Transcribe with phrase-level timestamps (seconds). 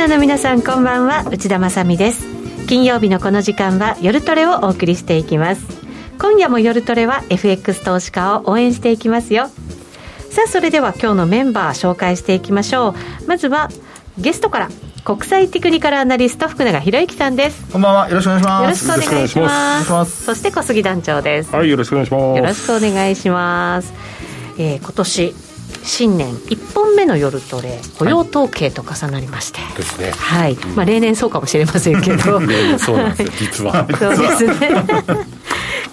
[0.00, 1.24] ナーの皆さんこんばんは。
[1.30, 2.26] 内田まさです。
[2.66, 5.62] 金曜日のこの時間は夜トレをお送りしていきます。
[6.18, 9.48] 今夜も夜トレは FX 投資家を応援していきますよ。
[10.30, 12.94] さあそれでは今日のメンバー紹介していきましょ
[13.24, 13.26] う。
[13.26, 13.68] まずは
[14.16, 14.68] ゲストから
[15.04, 17.70] 国際テクニカルアナリスト福永博之さんです。
[17.70, 18.08] こんばんは。
[18.08, 18.88] よろしくお願いします。
[18.88, 20.24] よろしくお願いします。
[20.24, 21.54] そして小杉団長です。
[21.54, 22.38] はいよろしくお願いします。
[22.38, 23.92] よろしくお願いします、
[24.56, 25.49] えー、今年
[25.82, 30.10] 新年1本目の夜トレ雇用統計と重なりまして、はい、ですね。
[30.10, 32.40] はい、まあ例年そうかもしれませんけど。
[32.78, 33.32] そうなんですよ。
[33.38, 33.86] 実は。
[33.98, 34.84] そうですね。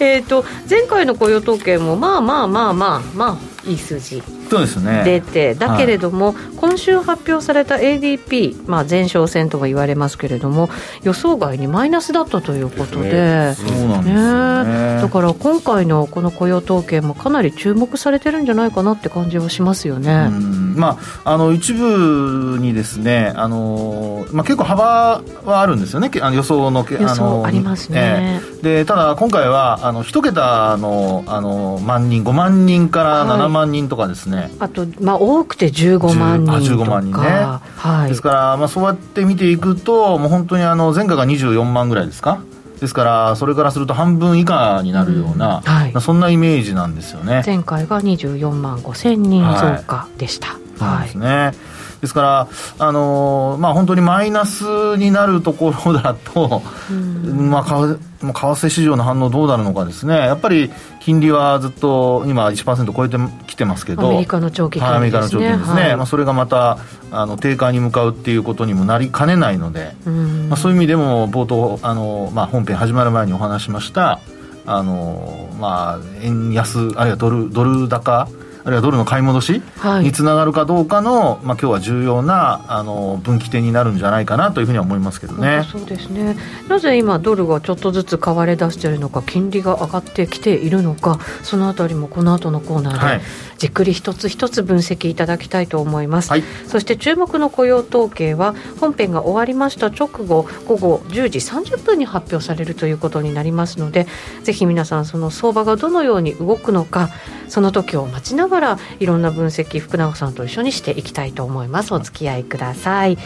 [0.00, 5.02] えっと前回の雇用統計もまあまあまあまあまあいい数字そうですね。
[5.04, 10.70] 出てだけれども、はい、今週発表された ADP、まあ、前哨戦とも言われますけれども
[11.02, 20.30] 予想外にマイナスだったということで、ね、そうなんですね、ね、だから今回のこの雇用統計もかなり注目されてるんじゃないかなって感じはしますよね。
[20.78, 26.10] まあ、あの一部にですねあの、まあ、結構幅はあるんですよね。
[26.20, 36.84] あの予想の予想ありますね、えー、でただ今回はあの一桁のあの万人5万人から7万人とかですね、あと、まあ、多くて15万人とか。
[36.84, 37.28] 15万人ね、
[37.76, 42.40] はい、ですから、まあ、そうやって見ていくともう本当にあの前回が24万ぐらいですか？
[42.80, 45.62] ですからそれからすると半分以下になるような、うん。
[45.62, 47.42] はい、そんなイメージなんですよね。
[47.44, 51.52] 前回が24万5千人増加でした、はい、そうですね、
[52.00, 66.78] ですから、あのー、まあ、本当にマイナスになるところだと、うん、まあ、為替市場の反応どうなるのかですね、やっぱり金利はずっと今、1%超えてきてますけど、アメリカの長期金利、ね、アメリカの長期金利ですね、はい、まあ、それがまた
[67.10, 74.20] あの低下に向かうっていうことにもなりかねないので、うん、まあ、そういう意味でも、冒頭、あのまあ、本編始まる前にお話しました、
[74.66, 78.28] あのまあ、円安、あるいはドルドル高。
[78.68, 79.62] あるいはドルの買い戻し
[80.02, 85.64] につながるかどうかの、はい、まあ今日は重要なあの分岐点になるんじゃないかなというふうには思いますけどね。
[85.72, 86.36] そうですね。
[86.68, 93.24] なぜ今ドルがちょっとずつ買われ出しているのか、金利が上がってきているのか、そのあたりもこの後のコーナーで
[93.56, 96.30] じっくり一つ一つ分析いただきたいと思います。
[96.30, 104.06] はい、そして注目の雇用統計は本編が終わりました直後午後10時30分に発表されるということになりますので、
[104.42, 107.08] ぜひ皆さんその相場がどのように動くのか、
[107.48, 111.94] その時を待ちながらからいろんな分析福永さんと一緒にしていきたいと思います。
[111.94, 113.16] お付き合いください、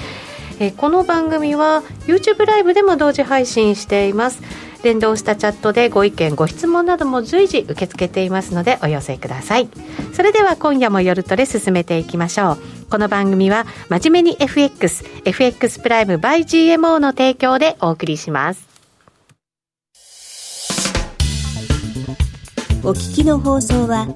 [0.60, 4.42] え、この番組は YouTube ライブでも同時配信しています。
[4.82, 9.68] 連動したチャットでご意見ご質問なども随時受け付けていますのでお寄せください。
[10.12, 12.58] それでは今夜も夜トレ進めていきましょう。
[12.90, 18.71] この番組は真面目に FXFX プライム by GMO の提供でお送りします。
[22.84, 24.08] お聞きの放送は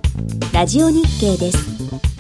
[0.53, 2.16] ラジオ日経です。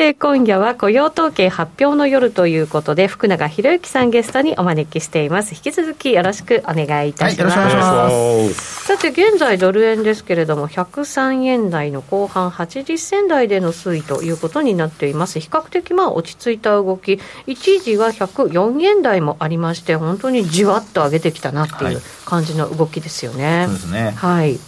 [0.00, 5.54] て今夜は雇用統計発表の夜ということで福永博之さんゲストにお招きしています。
[5.54, 15.38] 引き続きよろしくお願いいたします、はい、さて現在ドル円ですけれども103円台の後半80銭台での推移ということになっています。
[15.38, 17.20] 比較的まあ落ち着いた動き。
[17.46, 24.10] 一時は104円台もありまして本当にじわっと上げてきたなっていう感じの動きですよね、はい、そうですね。
[24.16, 24.58] はい。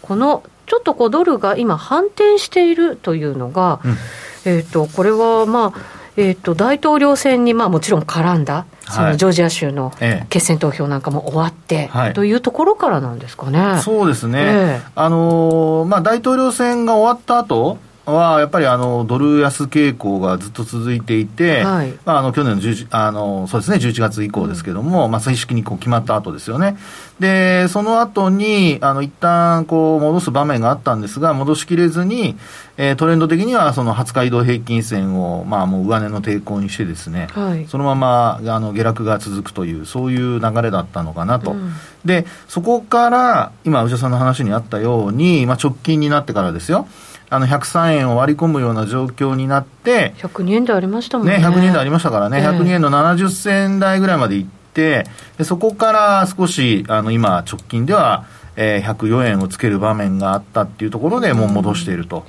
[0.00, 3.96] このちょっとこうドルが今反転しているというのが、うん
[4.44, 9.92] えーと、これは、まあえーと、大統領選に、まあ、もちろん絡んだ、そのジョージア州の
[10.28, 13.80] 決選投票なんかも終わって、はい、というところからなんですかね。
[13.80, 26.76] そうですね、えー、あのー、まあ、大統領選が終わった後はやっぱりあのドル安傾向がずっと続いていて、はい、まあ、あの去年の11あのそうです、ね、11月以降ですけども、うん、まあ、正式にこう決まった後ですよね、
[27.20, 32.36] でその後にあの一旦こう戻す場面があったんですが、戻しきれずに、
[32.76, 41.52] えー、トレンド的にはその20日移動平均線を、まあ、もう上値の抵抗にしてですね、はい、そのままあの下落が続くという、そういう流れだったのかなと。
[41.52, 41.72] うん、
[42.04, 46.88] でそこから今、内田さんの話にあったように、まあ、直近になってからですよ。
[47.32, 51.38] あの103円を割り込むような状況になって、102円台ありましたもんね。
[51.38, 55.06] ね、102円台ありましたからね、えー、102円の70銭台ぐらいまで行って、
[55.38, 58.26] でそこから少し、あの今、直近では、
[58.56, 62.26] えー、104円をつける場面があったっていうところでもう戻していると。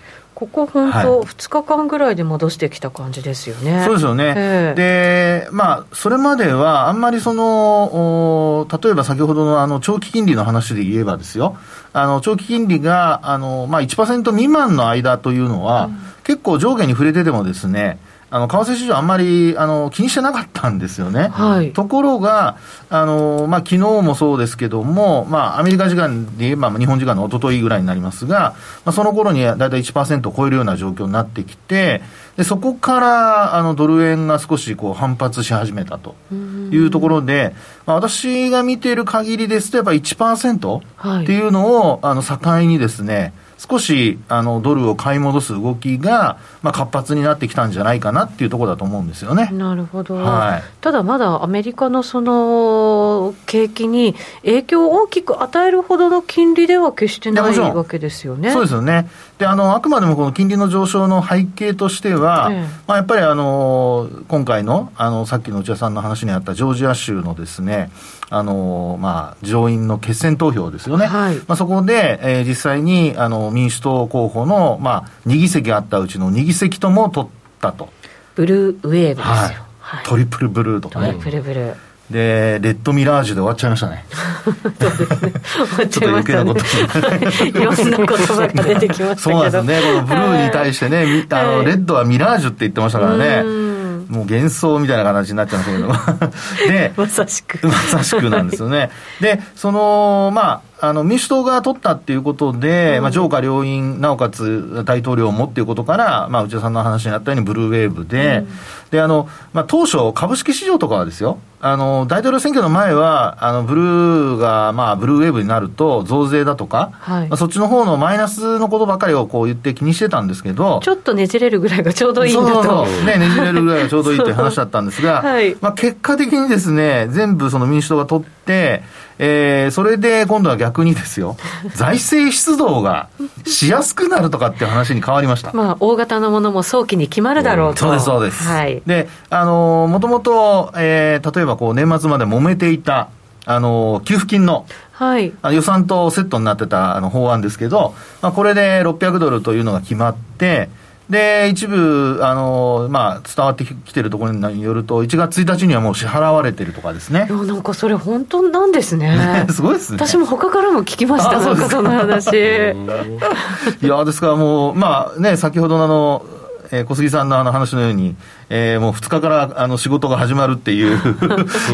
[0.48, 3.84] ここ本当、2日間ぐらいで戻してきた感じですよね。
[3.86, 4.34] そうですよね。
[4.36, 11.56] えー、で、まあ、それまでは、あんまりその、例えば先ほどのあの長期金利の話で言えばですよ、
[11.94, 18.00] あの長期金利があの、まあ、1%未満の間というのは、うん、結構上下に触れててもですね、
[18.33, 21.27] あの為替市場、あんまりあの気にしてなかったんですよね。
[21.27, 22.57] はい、ところが、
[22.89, 32.01] あのまあ昨日もそうですけども、まあ、アメリカ時間で言えば、日本時間の一昨日ぐらいになりますが、まあ、その頃にだいたい1%を超えるような状況になってきて、
[32.35, 37.53] でそこからあのドル円が少しこう反発し始めたというところで、
[37.85, 43.31] まあ、私が見ている限りですと、やっぱり1%っていうのを、あの境にですね、
[43.69, 49.50] 少しあのドルを買い戻す動きが、まあ、活発になってきたんじゃないかなっていうところだと思うんですよね。
[49.54, 58.51] なるほど、はい、ただまだアメリカのその景気に影響を大きく与えるほどの金利では決してないわけですよね。
[58.51, 59.10] そうですよね。
[59.38, 67.92] であのあくまでもこの金利の上昇の背景としては、ええ、まあ、やっぱりあの今回のあのさっきの内田さんの話にあったジョージア州のですね
[68.35, 77.30] あのまあ、上院の決選投票ですよね、はい、まあ、そこで、えー、実際にあの民主党候補の、まあ、2議席あったうちの2議席とも取っ
[77.62, 77.89] たと。
[78.33, 81.09] ブルーウェーブですよ、はいはい、トリプルブルーとかね。
[81.09, 81.75] トリプルブルー
[82.09, 84.06] で、レッドミラージュで終わっちゃいましたね。
[84.44, 85.33] そうですね。
[85.44, 87.50] 終わっちゃいましたね。
[87.50, 89.81] いろんな言葉が出てきましたそうなんですね。
[89.81, 93.73] このブルーに対してね、あの、レッドはミラージュって言ってましたからね。
[94.13, 95.88] もう幻想みたいな形になっちゃうんですけど。
[95.88, 95.94] も
[96.71, 97.68] でまさしく。
[97.68, 98.92] まさしくなんですよね。
[99.19, 108.48] でそのまああの民主党が取ったっていうことで、うん、まあ、上下両院、なおかつ大統領もっていうことから、まあ、内田さんの話にあったように、ブルーウェーブで、うん、
[108.92, 122.64] であのまあ、当初、株式市場とかはですよ、あの大統領選挙の前は、あのブルーが、まあ、ブルーウェーブになると、増税だとか、はい、まあ、そっちの方のマイナスのことばかりをこう言って気にしてたんですけど、ちょっとねじれるぐらいがちょうどいいんだと。
[122.64, 128.84] そうそう ね、ねじれるぐらいがちょうどいいっていう話だったんですが、はい、まあ、結果的にですね、全部その民主党が取って、
[129.19, 131.38] えー、それで今度は逆にですよ、
[131.75, 133.10] 財政出動が
[133.45, 135.51] しやすくなるとかっていう話に変わりました。
[135.54, 137.81] まあ、大型のものも早期に決まるだろうと。
[137.81, 138.44] そうです、そうです。
[138.44, 138.81] はい。
[138.86, 143.10] で、あの、もともと、えー、例えばこう、年末まで揉めていた、
[143.45, 150.69] あの、給付金の、はい、予算とセットになってたあの法案ですけど、まあ、これで600ドルというのが決まって、
[151.10, 157.28] で、一部、あの、まあ、伝わってきてるところによると、1月1日にはもう支払われてるとかですね。
[157.30, 159.46] いや、なんかそれ本当なんですね。
[159.52, 159.98] すごいですね。
[160.00, 162.30] 私も他からも聞きました、なんかその話。
[163.84, 166.26] いや、ですからもう、まあね、先ほどのあの、
[166.72, 168.16] えー、小杉さんのあの話のように、
[168.56, 170.98] えー、もう2日からあの仕事が始まるっていう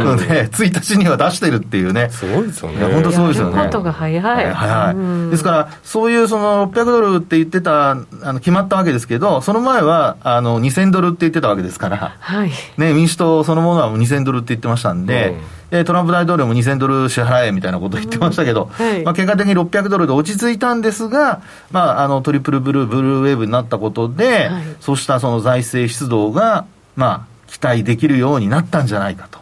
[0.02, 2.10] ので、1日には出してるっていうね。
[2.10, 2.86] すごいですよね。
[2.86, 3.66] 本当そうですよね。
[3.66, 4.54] ことが早い。
[4.54, 5.30] 早い。
[5.30, 29.40] ですから、そういうその600ドルって言ってた、あの決まったわけですけど、その前はあの2000ドルって言ってたわけですから、はい、ね、民主党そのものは2000ドルって言ってましたんで、うんえトランプ大統領も2000ドル支払えみたいなことを言ってましたけど、うんはい、まあ、結果的に600ドルで落ち着いたんですが、まあ、あのトリプルブルー、ブルーウェーブになったことで、はい、そうしたその財政出動が、まあ、期待できるようになったんじゃないかと。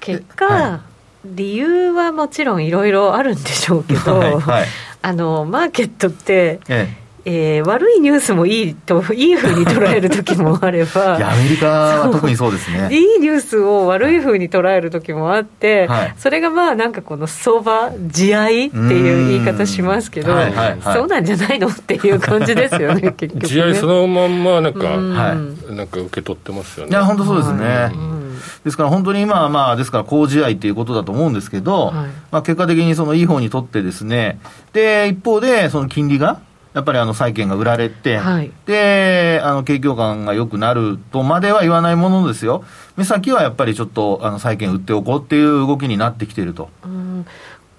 [0.00, 0.80] 結果、はい、
[1.26, 4.66] 理由はもちろんいろいろあるんでしょうけど、はい、
[5.02, 11.16] あのマーケットって、えええー、悪いニュースもいいと いいふうに捉える時もあれば。
[11.18, 12.88] いやアメリカは特にそうですね。
[12.90, 23.48] いいニュースを悪いふうに捉える時もあって、はい、それがまあなんかこの相場地合いっていう言い方しますけど、はいはいはい、そうなんじゃないのっていう感じですよね 結局ね。
[23.48, 25.36] 地合いそのまんまなんか、は
[25.70, 26.90] い、なんか受け取ってますよね。
[26.90, 27.92] いや本当そうですね、
[28.64, 31.94] ですから本当に今はまあですから好試合っていうことだと思うんですけど、はい、
[32.30, 34.38] まあ結果的にそのいい方にとってですね
[34.72, 36.40] で一方でその金利が
[36.74, 42.64] やっぱりあの債券が売られて、はい、であの景況感が良くなるとまでは言わないものですよ、
[42.96, 46.70] 目先はやっぱりちょっとあの債券売っておこうっていう動きになってきていると。
[46.84, 47.26] うん。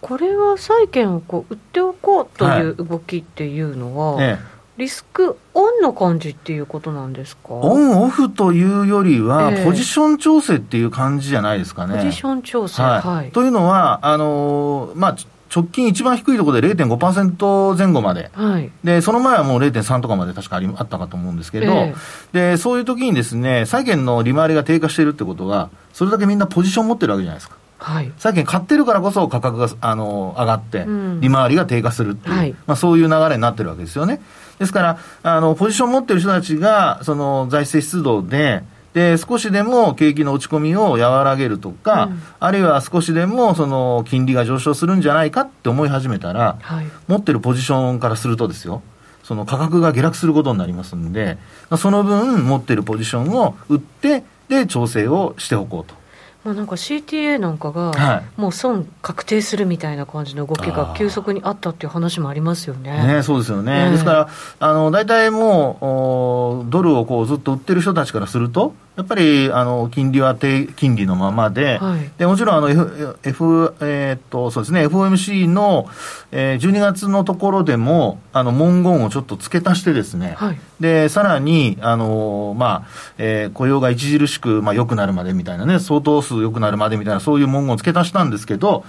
[0.01, 4.53] これは債券をこう売っておこうという動きっていうのは、はいええ。
[4.75, 7.53] リスクオンの感じっていうことなんですか？
[7.53, 11.95] オンオフというよりは、ポジション調整っていう感じじゃないですかね。
[11.95, 15.15] ポジション調整、はい、はい、というのは、あのー、まあ、
[15.53, 27.57] 直近一番低いところで0.5%前後まで、はい、でその前はもう0.3とかまで確かありあったかと思うんですけど、えー、でそういう時にですね債券の利回りが低下しているってことは、それだけみんなポジション持ってるわけじゃないですか。
[27.77, 30.85] はい、債券買ってるからこそ価格があの上がって、
[31.19, 34.21] 利回りが低下するっていう、はい、まあ、そういう流れになってるわけですよね。
[34.57, 38.63] ですから、あのポジション持ってる人たちが、その財政出動で、
[38.93, 48.83] で少しでも景気の落ち込みを和らげるとか、うん、あるいは少しでもその金利が上昇するんじゃないかって思い始めたら、はい、持ってるポジションからするとですよ、
[49.23, 51.37] その価格が下落することになりますんで、
[51.77, 55.95] その分、持ってるポジションを売って、で、調整をしておこうと。
[56.43, 63.15] まあ、なんか CTA なんかが、もう損確定するみたいな感じの動きが急速にあったっていう話もありますよね。
[63.15, 63.91] ねそうですよね。
[63.91, 75.89] ですから、あの、大体もう、ドルをこうずっと売ってる人たちからすると、やっぱりあの金利は低金利のままで、はい、でもちろんあの F、F えー、っとそうですね、FOMC の、
[76.31, 88.85] えー、12月のところでも、あの文言をちょっと付け足してですね、はい、でさらにあの、まあえー、雇用が著しく、まあ、良くなるまでみたいなね、相当数良くなるまでみたいな、そういう文言を付け足したんですけど、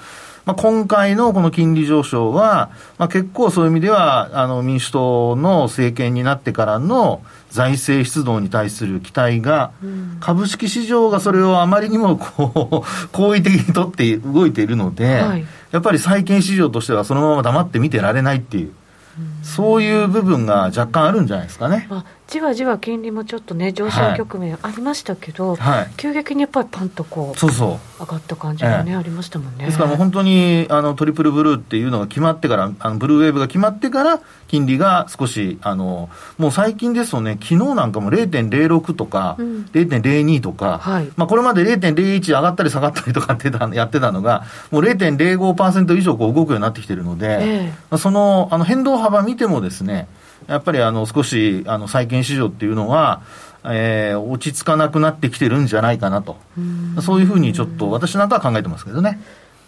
[0.47, 18.73] まあ、今回のこの金利上昇は、まあ、結構そういう意味では、あの民主党の政権になってからの財政出動に対する期待が、うん、株式市場がそれをあまりにもこう 好意的にとって動いているので、はい、やっぱり債券市場としてはそのまま黙って見てられないっていう。
[19.45, 21.87] そういう部分が若干あるんじゃないですかね。
[21.91, 28.01] まあ、じわじわ金利もちょっとね、上昇局面ありましたけど、はい、急激にやっぱりパンとこう、そうそう。
[28.01, 29.67] 上がった感じがね、ええ、ありましたもんね。
[29.67, 36.09] ですからもう本当にあのトリプルブルーっていうのが決まってから、あのブルーウェーブが決まってから、金利が少し、あの
[36.39, 50.09] もう最近ですとね、昨日なんかも0.06とか、うん、0.02とか、はい、まあ、これまで0.01上がったり下がったりとかってたやってたのが、もう0.05%以上こう動くようになってきてるので、ええ、そのあの変動幅見てもですね、
[50.47, 53.23] やっぱりあの少しあの債券市場っていうのは、
[53.65, 56.37] えー、落ち着かなくなってきてるんじゃないかなと、
[57.01, 59.21] そういうふうにちょっと私なんかは考えてますけどね。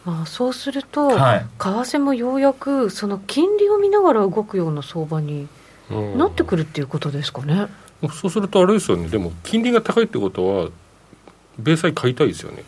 [0.05, 5.49] まあ、そうすると、はい、為替もようやくその金利を見ながら動くような相場に
[5.91, 7.67] なってくるっていうことですかね。
[8.13, 10.69] そうするとあれですよね、でも金利が高いってことは、
[11.59, 12.63] 米債買いたいですよね。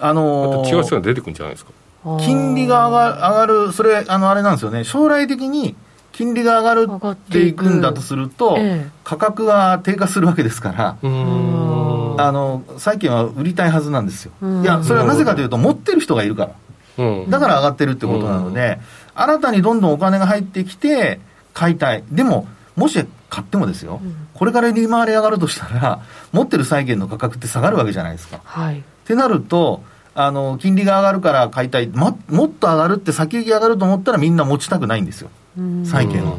[0.00, 1.70] あのー、違う人が出てくるんじゃないですか。
[2.18, 5.76] 金利が上が上がる、それ、あのあれなんですよね、将来的に
[6.12, 14.32] 金利が上がるっていくんだとすると、ええ、価格が低下するわけですから、あの債券は売りたいはずなんですよ。
[14.62, 16.50] いや、それはなぜかというと、持ってる人がいるか
[16.98, 18.78] ら、だから上がってるってことなので、
[19.14, 21.20] 新たにどんどんお金が入ってきて、
[21.54, 22.04] 買いたい。
[22.10, 24.00] でも、もし買ってもですよ、
[24.34, 26.00] これから利回り上がるとしたら、
[26.32, 28.40] 持ってる債券の価格って下がるわけじゃないですか。
[28.44, 29.82] はい、ってなると、
[30.14, 35.30] あの金利が上がるから買いたい、ももっと上がるって先行き上がると思ったらみんな持ちたくないんですよ。
[35.84, 36.36] 債券は。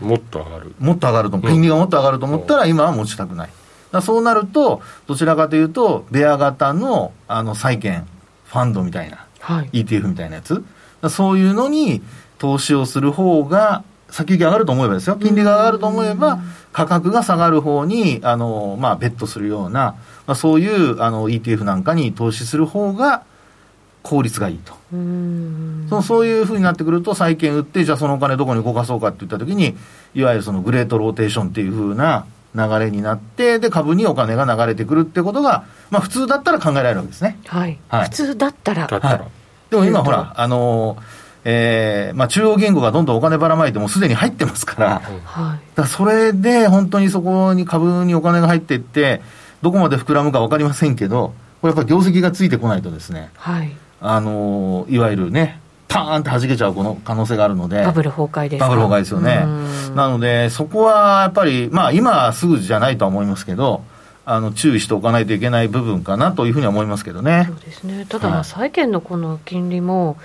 [0.00, 0.74] もっと上がる。
[0.78, 3.50] もっと上がると、金利がもっと上がると思ったら、今は持ちたくない。
[3.92, 8.06] だそうなると、どちらかというと、ベア型のあの債券、
[8.46, 10.64] ファンドみたいな、はい、ETF みたいなやつ、
[11.08, 12.02] そういうのに
[12.38, 16.38] 投資をする方が、先行き上がると思えばですよ、金利が上がると思えば、
[16.72, 19.96] 価格が下がる方に、あの、まあ、ベットするような、
[20.28, 23.24] まあ、そういうあの ETF なんかに投資する方が、
[24.04, 24.72] 効率がいいと。
[24.92, 29.74] そのそういうふうになってくると、債券売って、じゃあそのお金どこに動かそうかっていったときに、
[30.14, 37.40] いわゆるそのグレートローテーションっていうふうな流れになって、で、株にお金が流れてくるってことが、まあ普通だったら考えられるわけですね。
[37.46, 37.80] はい。
[37.88, 38.86] はい、普通だったら。
[38.86, 49.20] はい、でも今ほら、あのー、えーまあ、中央銀行がどんどんお金ばらまいてもすでに入ってますから、はい、だそれで本当にそこに株にお金が入っていって、
[49.60, 59.46] どこまで膨らむか分かりませんけど、これやっぱり業績がついてこないとですね、はい、あのいわゆるね、パーンって弾けちゃうこの可能性があるので、バブル崩壊ですバブル崩壊ですよね。
[59.94, 63.84] なので、そこはやっぱり、まあ、今すぐじゃないとは思いますけど、
[64.26, 67.44] あの注意しておかないといけない部分かなというふうには思いますけどね。
[67.46, 68.06] そうですね。
[68.08, 70.16] ただ、債券のこの金利も、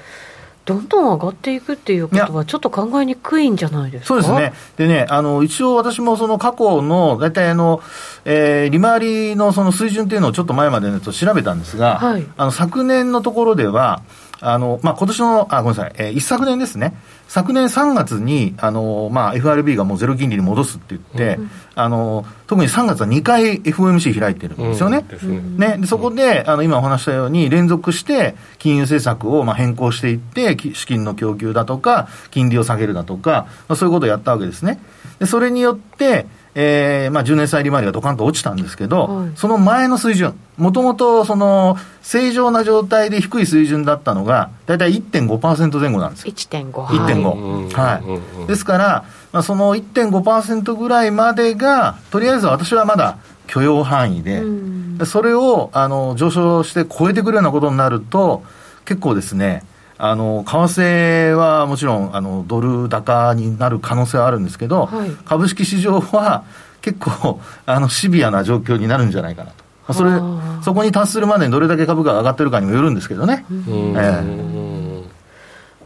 [0.69, 4.07] どんどん上がっていくっていうことは、ちょっと考えにくいんじゃないですか？
[4.07, 7.81] そうですね、でねあの一応、私もその過去の大体あの、
[8.23, 8.99] えー、利回
[9.31, 14.03] りのその水準っていうのをちょっと前まで、ね、と調べたんですが、はい、あの昨年のところでは、
[14.41, 16.93] あの、まあ、今年の、あ、ごめんなさい、えー、一昨年ですね。
[17.27, 25.05] 昨年3月に、あの、まあ、FRB がもうゼロ金利に戻すって言って、うん、あの、特に3月は2回 FOMC 開いてるんですよね。
[25.23, 34.79] うん、ね、ね、で、そこで、あの、今お話したように、連続して金融政策を、まあ、変更していって、資金の供給だとか、金利を下げるだとか、まあ、そういうことをやったわけですね。
[35.19, 36.25] で、それによって、
[36.61, 46.33] えーまあ、10年債利回りがドカンと落ちたんですけど、はい、その前の水準、もともとその正常な状態で低い水準だったのが、大体1.5%前後なんですよ。
[46.33, 46.71] 1.5。
[46.71, 47.71] 1.5。
[47.71, 48.01] は
[48.43, 48.47] い。
[48.47, 54.43] ですから、まあ、その1.5%ぐらいまでが、とりあえず私はまだ許容範囲で、
[55.05, 58.43] それをあの上昇して超えてくるようなことになると、
[58.83, 59.63] 結構ですね、
[60.01, 66.45] あの為替はもちろんあのドル高になる可能性はあるんですけど、はい、株式市場は
[66.81, 69.93] 結構あのシビアな状況になるんじゃないかなと。
[69.93, 70.11] それ
[70.63, 73.45] そこに達するまでにどれだけ株価が上がってるかにもよるんですけどね。
[73.49, 74.58] えー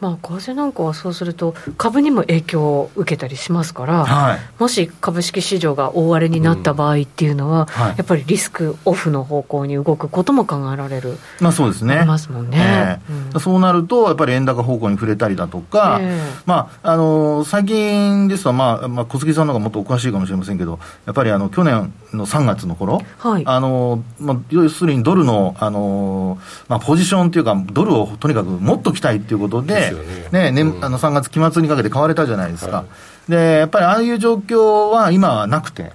[0.03, 7.65] まあ、為替なんかはそうすると、株にも影響を受けたりしますから、はい、もし株式市場が大荒れになった場合っていうのは、うん。
[7.67, 12.03] はい、やっぱりリスクオフの方向に動くことも考えられる、まあ、そうですね。
[12.03, 29.92] ますもんね、えーうん、そうなると、やっぱり円高方向に触れたりだとか、えー、まあ、あの最近ですと、まあまあ、小杉さんの方がもっとお詳しいかもしれませんけど、やっぱりあの去年の3月の頃、はい、あのまあ、要するにドルのあの、まあ、ポジションというか、ドルをとにかくもっときたいということで、
[30.31, 32.85] ねね、あの3月期末にかけて買われたじゃないですか、は
[33.27, 35.91] い、でやっぱりああいう状況は今はなくて。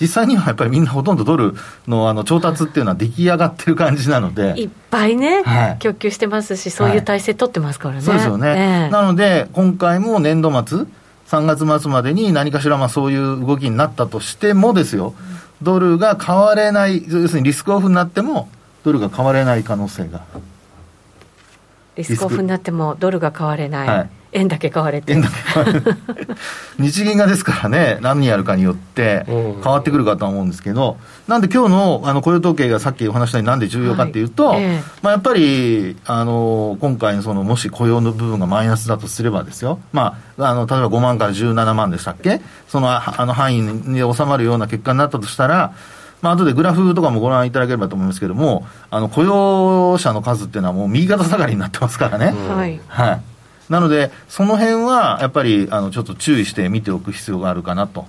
[0.00, 1.54] 実際にはやっぱりみんなほとんどドル
[1.86, 4.60] のあの調達っていうのは出来上がってる感じなので。
[4.60, 7.98] いっぱいね、はい、供給してますし、そういう体制取ってますからね。
[7.98, 8.48] はい、そうですよね。
[8.48, 10.86] えー、なので、今回も年度末、
[11.28, 15.14] 3月末までに何かしらまあそういう動きになったとしてもですよ、
[15.62, 18.48] ドルが買われない、要するにリスクオフになっても、
[18.84, 20.22] ドルが買われない可能性が
[21.96, 25.14] リスクオフになってもドルが買われない、はい、円だけ買われて。
[26.78, 30.96] 日銀がですからね 何やるかによって変わってくるかと思うんですけど、
[31.28, 34.66] なんで今日のあの雇用統計がさっきお話したようになんで重要かっていうと、はいえ。
[34.78, 42.40] ー、まあ、やっぱりあの今回のそのもし雇用の部分がマイナスだとすればですよ、まあ、あの例えば5万から17万でしたっけ？
[42.68, 45.72] そのあの範囲に収まるような結果になったとしたら
[46.22, 52.32] まあ後でグラフとかもご覧いただければと思いますけれども、あの雇用者の数っていうのはもう右肩下がりになってますからね。
[52.48, 52.80] はい。
[52.86, 53.22] はい。
[53.68, 58.06] なので、その辺はやっぱりあのちょっと注意して見ておく必要があるかなと。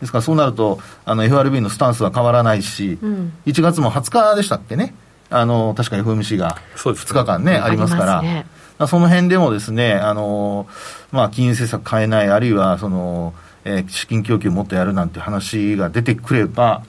[0.00, 4.94] ですからそうなると、あの FRB のスタンスは変わらないし、うん、1月も20日でしたっけね、
[5.30, 8.22] あの確か FMC が2日間ね、ありますから。
[8.22, 8.46] ね、
[8.88, 10.66] その辺でもですね、あの
[11.12, 13.32] まあ、金融政策変えない、あるいはその、
[13.64, 16.82] えー、資金供給もっとやるなんて話が出てくれば、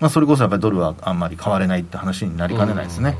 [0.00, 3.16] まあ、それこそやっぱりドルはあんまり変われないって話になりかねないですね。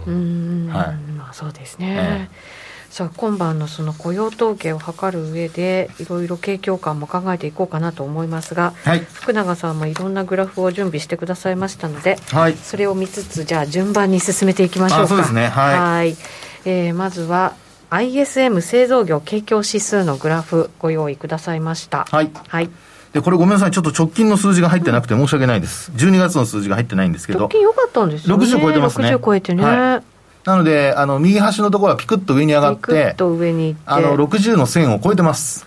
[0.71, 0.97] はい。
[1.13, 15.09] まあ、そうですね、えーさあ今晩のその雇用統計を測る上でいろいろ景況感も考えていこうかなと思いますが、はい、福永さんもいろんなグラフを準備してくださいましたので、はい、それを見つつじゃあ順番に進めていきましょうか。
[15.09, 15.49] そうですね。
[15.49, 16.17] はい、はい。
[16.65, 17.55] えー、まずは
[17.91, 22.07] ISM 製造業景況指数のグラフご用意くださいました。
[22.11, 22.71] はい、はい
[23.13, 25.91] で、これごめんなさい、ちょっと直近の数字が入ってなくて申し訳ないです。
[25.97, 27.41] 12月の数字が入ってないんですけど。
[27.41, 28.45] 直近良かったんですよね。
[28.47, 29.15] 60超えてますね。
[29.15, 29.65] 60超えてね。
[29.65, 35.67] はいなので、あの、右端のところはピクッと上に上がって、ピクッと上に行って、あの、60の線を超えてます。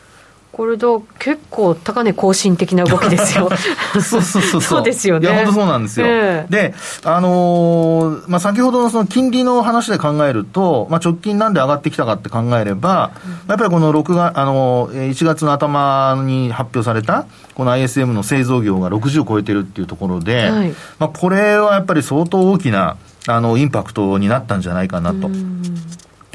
[0.51, 3.49] これと結構高値更新的な動きですよ。
[3.93, 5.27] そうそうそうそうですよね。
[5.27, 6.05] いや、本当そうなんですよ。
[6.05, 6.73] えー、で、
[7.05, 25.29] あのー、まあ、先ほどのその金利の話で考えると、まあ、直近なんで上がってきたかって考えれば、うん、やっぱりこの6月、あのー、1月の頭に発表された、この ISM の製造業が60を超えてるっていうところで、はい、まあ、これはやっぱり相当大きな、あの、インパクトになったんじゃないかなと。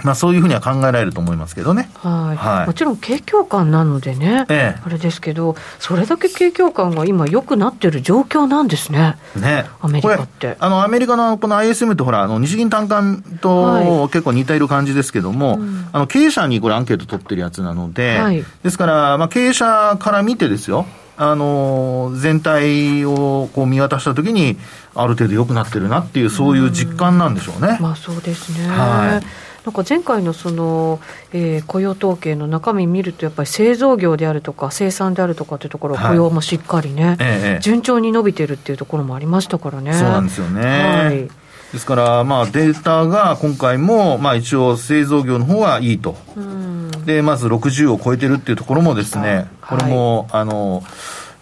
[0.07, 9.67] まあ、そういうふうには考えられると思いますけどね、はい、はい、もちろん景況感なのでね、ええ、あれですけど、それだけ景況感が今、良くなってる状況なんですね、ね。
[9.81, 10.57] アメリカって。
[10.61, 20.87] あのアメリカのこの ISM ってほら、あの日銀短観と結構似ている感じですけども、はいうん、あの経営者にこれ、アンケート取ってるやつなので、はい、ですから、まあ、経営者から見てですよ、
[21.19, 24.57] あの全体をこう見渡したときに、
[24.95, 27.77] ある程度良くなってるなっていう、そういう実感なんでしょうね。
[27.81, 31.01] うまあ、そうですね、はいなんか前回のその、
[31.33, 39.93] えー、雇用統計の中身見ると、やっぱり製造業であるとか、生産であるとかというところ、雇用もしっかりね、ええ、順調に伸びてるっていうところもありましたからね。
[39.93, 40.63] そうなんですよね。
[40.63, 41.29] はい。
[41.73, 50.85] ですから、まあ、データが今回も、まあ、一応、製造業の方はいいと、うん、でまず60を超えてるっていうところもですね、これも、はい、あの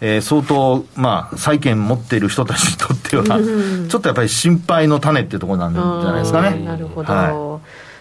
[0.01, 6.65] えー、相当、まあ、債券持っている人たちにとっては、ちょっとやっぱり心配の種っていうところなんじゃないですかね。
[6.65, 7.54] なるほど、はい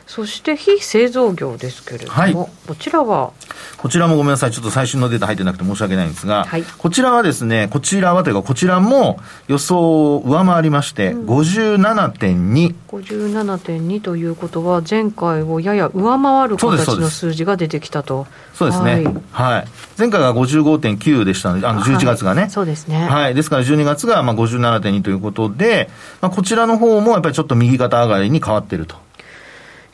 [0.06, 3.32] そして非製造業ですけれども、はい、こちらは？
[3.78, 12.74] こちらもごめんなさい、ちょっと最新のデータ入ってなくて申し訳ないんですが、はい、こちらはですね、こちらはというか、こちらも予想を上回りまして、うん、57.2。
[12.88, 18.26] 57.2ということは、前回をやや上回る形の数字が出てきたと。
[18.54, 19.04] そうですね。
[19.32, 19.64] はい。
[19.98, 23.06] 前回が55.9でしたので、あの11月がね、はい、そうですね。
[23.06, 23.34] はい。
[23.34, 25.90] ですから12月がまあ57.2ということで、
[26.20, 28.96] まあ、こちらの方もやっぱりちょっと右肩上がりに変わってると。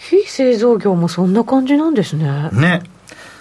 [0.01, 2.49] 非製造業もそんな感じなんですね。
[2.53, 2.83] ね。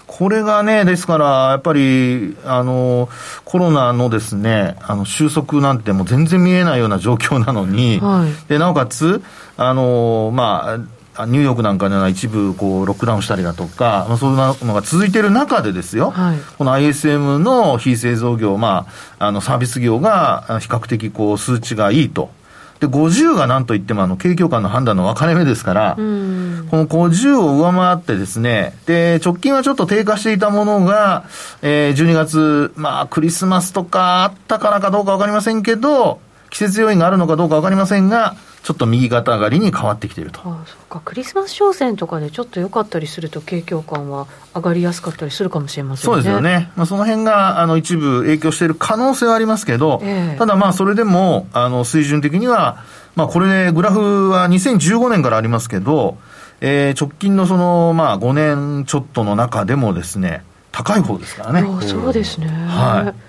[0.08, 3.08] これがね、ですから、やっぱり、あの、
[3.46, 9.22] コロナのですね、あの、収束なんてもう全然見えないような状況なのに、はい、で、なおかつ、
[9.56, 10.80] あの、ま
[11.16, 18.88] あ、ニューヨークなんかでは一部こうロックダウンしたりだとか、まあ、そういうのが続いている中でですよ、はい、この ISM の非製造業、ま
[19.20, 22.32] あ、あのサービス業が比較的こう数値がいいと。
[22.80, 31.26] で、50がなんといっても、あの、景況感の判断の分かれ目ですから、この50を上回ってですね、で、直近はちょっと低下していたものが、
[31.62, 38.36] えー、12月、まあ、クリスマスとかあったからかどうか分かりませんけど、季節要因があるのかどうか分かりませんが、
[38.70, 40.42] ちょっと右肩上がりに変わってきていると。
[40.42, 46.14] ああそうかクリスマス商戦とかでちょっと良かったりすると、景況感は上がりやすかったりするかもしれませんね。
[46.14, 46.70] そうですよね。
[46.76, 52.84] まあ、その辺があの一部影響している可能性はありますけど、えー、ただまあそれでもあの水準的には、
[53.16, 56.20] まあ、これ、グラフは2015年からありますけど、
[56.62, 61.68] えー、直近のその、まあ、5年ちょっとの中でもですね、高い方ですからね。
[61.82, 62.50] そうですね。
[62.50, 63.29] はい。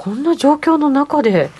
[0.00, 1.50] こんな状況の中で、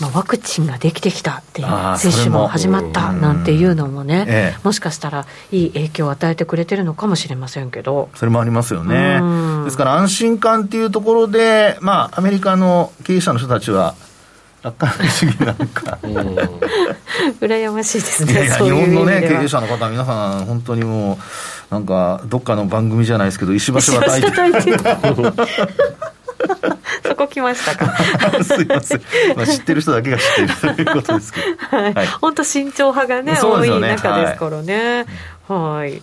[0.00, 8.10] まあ、ワクチンができてきたっていう、接種も始まったなんていうのもね、ええ、もしかしたらいい影響を与えてくれてるのかもしれませんけど。
[8.14, 9.20] それもありますよね。
[9.64, 13.96] ですから安心感っていうところで、まあ、アメリカの経営者の人たちは、
[14.62, 15.98] 楽観主義なんか。
[17.40, 21.18] 羨ましいですねいやいや日本のね経営者の方皆さん本当にも
[21.70, 24.30] うなんかどっかの番組じゃないですけど石橋は大抵
[27.08, 27.96] そこ来ましたか。
[28.44, 29.02] すいません、
[29.36, 31.94] まあ、知ってる人だけが知ってるということですけど、はい。
[31.94, 35.06] はい、本当慎重派がね、ね、多い中ですからね。
[35.48, 36.02] はい。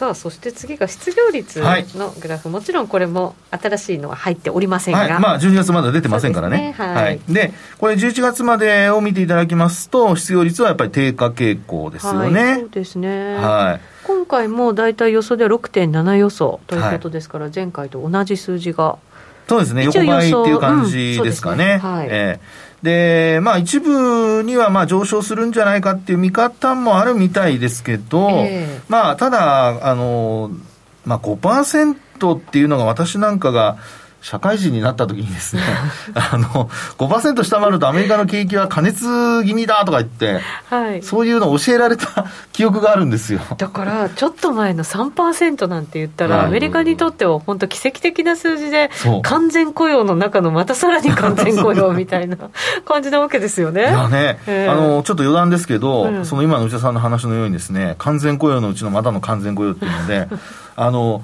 [0.00, 6.72] さあそして次が失業率のグラフ、はい、もちろんこれも新しいのは入っておりませんが、はい、まあ、12月まだ出てませんからね、ね。
[6.72, 12.56] はい、はい、でこれ、11月までを見ていただきますと、失業率はやっぱり低下傾向ですよね。
[12.60, 18.96] そうですね、はい、今回も大体予想では6.7予想ということですから、前回と同じ数字が。
[19.50, 21.80] そうですね、横ばいっていう感じですかね。
[21.82, 21.96] うん、ね。
[21.96, 22.08] はい。
[22.08, 30.50] えーで、まあ一部にはまあ上昇するんじゃないかっていう見方もあるみたいですけど、えー、まあただ、あの、
[31.04, 33.76] まあ5%っていうのが私なんかが、
[34.22, 35.62] 社会人になった時にですね、
[36.14, 43.40] あの、5%下回るとアメリカの景気は過熱気味だとか言って、はい、そういうのを教えられた記憶があるんですよ。
[43.56, 48.90] だから、ちょっと前の3%なんて言ったら、はい、アメリカにとっては本当奇跡的な数字で、
[49.22, 52.36] 完全雇用の中のまたさらに完全雇用みたいな
[52.84, 53.82] 感じなわけですよね。
[53.82, 60.28] いやね、えー、あの、ちょっと余談ですけど、うん、その今の内田さんの話のようにですね、完全雇用のうちのまたの完全雇用っていうので、
[60.76, 61.22] あの、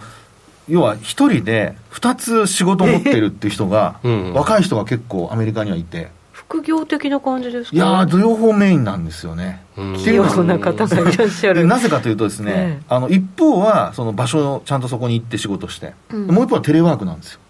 [0.69, 4.01] 要は一人で二つ仕事を持ってるっていう人が、
[4.35, 6.09] 若い人が結構アメリカにはいて。
[6.33, 7.77] 副業的な感じですか？
[7.77, 9.65] いや両方メインなんですよね。
[9.77, 11.65] 器用な方がいらっしゃる。
[11.65, 17.41] なぜかというとですね、ええ、あの一方はその場所をちゃんとそこに行って仕事して、うん、もう一方はテレワークなんですよ。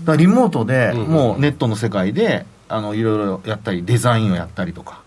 [0.00, 5.02] だからリモートで、もうネットの世界で、あのいろいろやったり、デザインをやったりとか。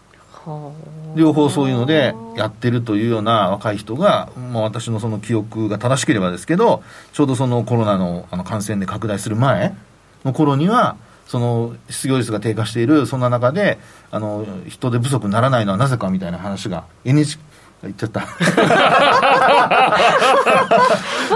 [1.15, 9.75] 両方そういうのでやってるというような若い人が、まあ私のその記憶が正しければですけど、ちょうどそのコロナのあの感染で拡大する前
[10.23, 10.97] の頃には、
[11.27, 13.79] その失業率が低下している、そんな中で、
[14.11, 17.41] あの人手不足にならないのはなぜかみたいな話が、NHK
[17.83, 18.19] 言っちゃった。
[18.19, 18.27] ま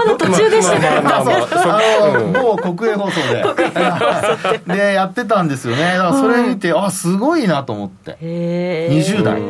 [0.04, 1.00] だ途中でしたね。
[2.38, 3.20] もう国営放送
[4.66, 4.74] で。
[4.74, 5.82] で、やってたんですよね。
[5.96, 8.16] だからそれ見て、あ、すごいなと思って。
[8.20, 9.40] 20代。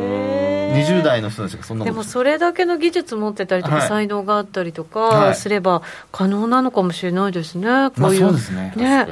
[0.73, 5.81] 20代の人たちがそんなでもそれだけの技術持ってたりとか、才能があったりとかすれば
[6.11, 8.73] 可能なのかもしれないですね、こういう、まあ、そうですね。
[8.75, 9.07] ね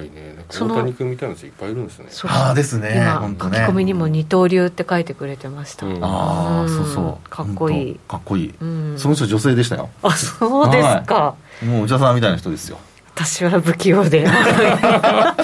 [0.50, 2.08] その大谷君みたいな人いっぱいいるんですね。
[2.26, 2.94] ああですね。
[2.96, 7.30] 今、書き込みにも二刀流って書いてくれてました、ああそうそう。
[7.30, 8.00] かっこいい。
[8.08, 8.54] かっこいい、
[8.98, 9.90] その人女性でしたよ。
[10.04, 12.78] あそうですか、もう内田さんみたいな人ですよ
[13.16, 14.24] 私は不器用で。
[14.24, 15.36] なんか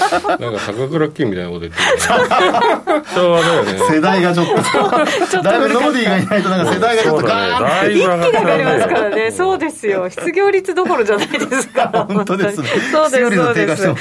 [0.67, 1.99] 高倉健みたいなこと言ってる
[3.15, 3.79] 昭和だよね。
[3.89, 5.41] 世代がちょっと。
[5.41, 9.31] だいぶノーディーがいないとなんか世代がちょっとガーン一気に上がりますからね。
[9.31, 10.09] そうですよ。
[10.09, 12.05] 失業率どころじゃないですか。
[12.09, 12.67] 本当ですね。
[12.91, 13.35] そうです。
[13.35, 13.87] そうです。
[13.87, 13.95] 本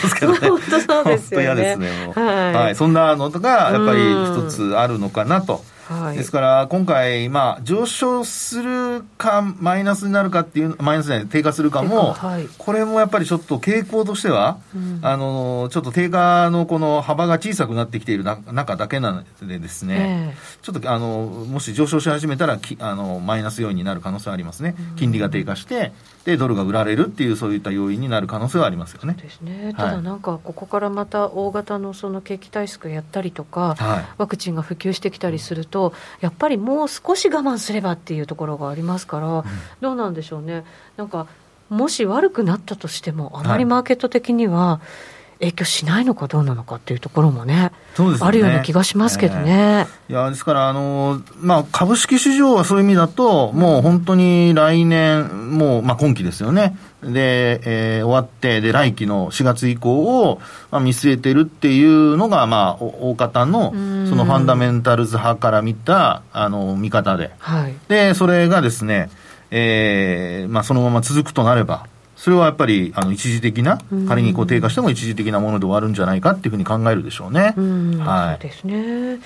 [0.68, 1.44] 当そうですよね。
[1.44, 4.00] 嫌ですねはい、そんなのがやっぱり
[4.44, 25.92] 一つあるのかなとはい、ですから今回、まあ、上昇するかマイナスになるかっていうマイナスで低下するかも、はい、これもやっぱりちょっと傾向としては、うん、あのちょっと低下のこの幅が小さくなってきている中だけなのでですね、えー、ちょっとあのもし上昇し始めたらきあのマイナス要因になる可能性はありますね、金利が低下して
[26.24, 29.14] でドルが売られるっていうそういった要因になる可能性はありますよね。
[29.14, 29.74] ですね。
[29.76, 39.44] ただなんかここからまた大型のその景気対策やったりとか、はい、ワクチンが普及してきたりするとやっぱりもう少し我慢すればっていうところがありますから、うん、
[39.80, 40.64] どうなんでしょうね。
[40.96, 41.26] なんか
[41.70, 44.80] もし悪くなったとしてもあまりマーケット的には、は
[45.16, 47.72] い影響しないのかどうなのかっていうところもね、ね
[48.20, 49.86] あるような気がしますけどね。
[50.08, 56.76] えー、いやですからあの、まあ、株式市場はそういう意味だと、もう本当に来年、もう、まあ、今期ですよね。
[57.02, 63.70] で、えー、終わって、で、来期の4月以降を、まあ、見据えてるっていうのが、まあ、大方の、
[64.06, 67.30] そのファンダメンタルズ派から見た、あの、見方で。
[67.38, 69.08] はい、で、それがですね、
[69.50, 71.86] えー、まあ、そのまま続くとなれば、
[72.20, 77.54] それはやっぱりあの一時的な、仮にこう低下しても一時的なもので終わるんじゃないかっていうふうに考えるでしょうね。
[77.56, 79.20] うはい、そうですね。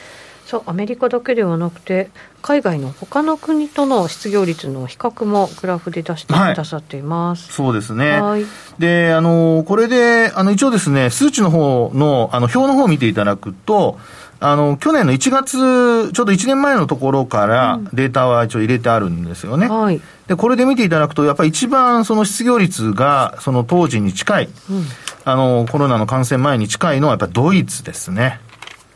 [0.47, 2.11] そうアメリカだけではなくて
[2.43, 8.45] 海外の他の国との失業率の比較もグラフで出してくださっています、はい、そうですね、はい、
[8.79, 13.99] であのこれであの一応ですね数値の方のあの表の方を見ていただくと
[14.45, 19.69] あの、去年の1月、ちょうど1年前のところからデータは一応入れてあるんですよね。
[19.69, 20.03] うん、はい。
[20.27, 24.85] で、これで見ていただくと、やっぱり一番その失業率が、その当時に近い、うん、
[25.25, 28.39] あの、コロナの感染前に近いのはやっぱりドイツですね。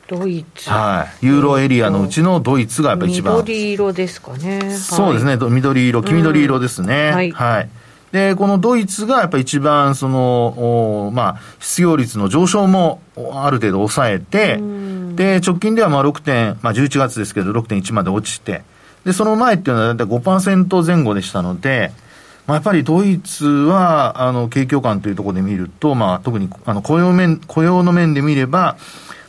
[0.06, 0.68] ドイツ。
[0.68, 1.26] はい。
[1.26, 3.38] ユーロエリアのうちのドイツがやっぱり一番。
[3.38, 4.70] 緑色ですかね。
[4.76, 5.38] そうですね。
[5.40, 7.08] 緑色、黄緑色ですね。
[7.08, 7.30] うん、はい。
[7.30, 7.68] はい
[8.12, 14.58] で、このドイツがやっぱり一番その、まあ、失業率の上昇もある程度抑えて、
[15.18, 18.62] で、直近ではまあ6点、まあ11月ですけど6.1まで落ちて、
[19.04, 21.90] で、その前っていうのは大体5%前後でしたので、
[22.46, 28.76] まあ、やっぱりドイツは、あの、景況感というところで見ると、まあ、特に、あの、雇用面、雇用の面で見れば、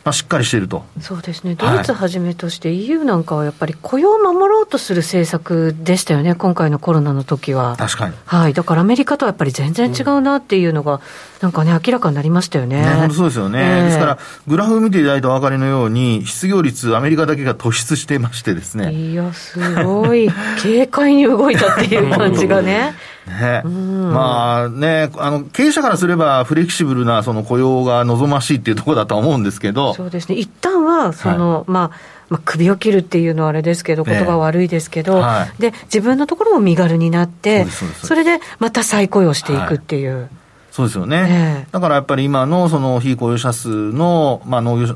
[0.02, 0.84] まあ、しっかりしていると。
[1.00, 7.76] そうですね、ドイツはじめとして EU なんかはやっぱり雇用を守ろうとする政策でしたよね、今回のコロナの時は。
[7.76, 11.00] 確かに、はい、だからアメリカとはやっぱり全然違うなっていうのが、
[11.40, 12.82] なんかね、明らかになりましたよね。
[12.82, 18.92] ね本当そうですよね、えー、ですから、グラフ見ていただいたお分かりのように、失業率、アメリカだけが突出していましてですね。
[18.92, 20.30] いや、すごい、
[20.62, 22.94] 軽快に動いたっていう感じがね。
[23.26, 29.94] ね、まあね、あの、経営者からすればフレキシブルなその雇用が望ましいっていうところだと思うんですけど。
[29.94, 30.36] そうですね。
[30.36, 31.90] 一旦は、その、はい、まあ、
[32.30, 37.66] まあ、首を切るっていうのはあれですけど、言葉悪いですけど、はい、で、自分のところも身軽になって、
[38.02, 40.16] それでまた再雇用していくっていう。
[40.16, 40.28] はい。
[40.70, 44.94] そうですよね、えー、だからやっぱり今のその非雇用者数の、まあ、農業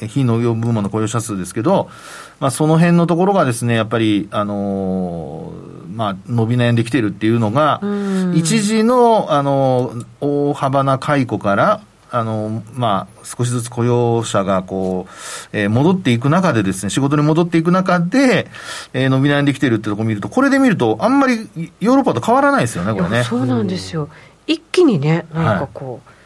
[0.00, 1.88] 非農業部門の雇用者数ですけど、
[2.40, 7.80] まあ、その辺のところがですねやっぱり、あのー、まあ、伸び悩んできてるっていうのが、
[8.34, 11.80] 一時の、あのー、大幅な解雇から、
[12.14, 18.46] あの、まあ、少しずつ雇用者がこう、えー、戻っていく中でですね、仕事に戻っていく中で、
[18.92, 21.48] えー、伸び悩んできてるってところを見ると、これで見ると、あんまり
[21.80, 23.24] ヨーロッパと変わらないですよね、これね。
[23.24, 24.08] そうなんですよ。
[24.46, 26.23] 一気にね、なんかこう、はい、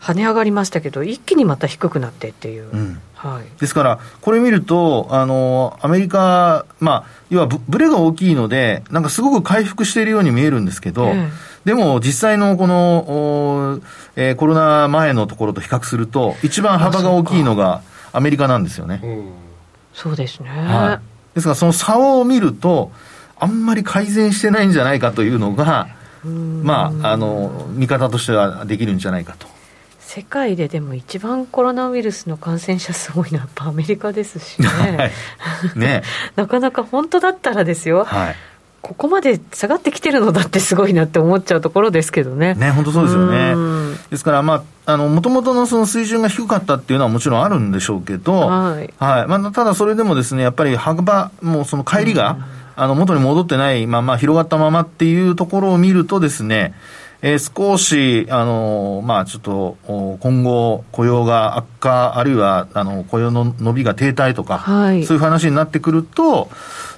[0.00, 2.70] 跳ね上がりましたけど、一気にまた低くなってっていう。
[2.70, 11.30] うんはい、ですから、これ見ると、あの、アメリカ、まあ、要はブレが大きいので、なんかすごく回復しているように見えるんですけど、えー、
[11.64, 13.80] でも実際のこの、
[14.14, 17.82] えー、コロナ前のところと比較すると、一番幅が大きいのが
[18.12, 19.02] アメリカなんですよね。
[19.94, 20.48] そうですね。
[20.48, 21.00] は
[21.32, 22.92] い、ですから、その差を見ると、
[23.40, 25.88] あんまり改善してないんじゃないかというのが、
[26.24, 29.57] まあ、あの、見方としてはできるんじゃないかと。
[30.18, 35.06] 世界ででも一番コロナウイルスの感染者数多いのはやっぱアメリカですしねは
[35.76, 36.02] い、ね
[36.34, 38.36] なかなか本当だったらですよ、はい、
[38.82, 42.54] ここまで下がってきてるのだってすごいなって思っちゃうところですけどね。
[42.54, 43.96] ね、本当そうですよね。
[44.10, 48.92] ですから、まあ、あの、もともとのその水準が低かったっていうのはもちろんあるんでしょうけど、はい。
[48.98, 49.26] はい。
[49.26, 52.38] まあ、ただそれでもですね、やっぱり幅、もうその帰りが、
[52.76, 56.74] あの、元に戻ってないまま広がったままっていうところを見るとですね、
[57.20, 59.76] えー、少し、あの、まあ、ちょっと、
[60.20, 66.48] 今後、雇用が悪化、あるいは、あの、雇用の伸びが停滞とか、はい、そういう話になってくると、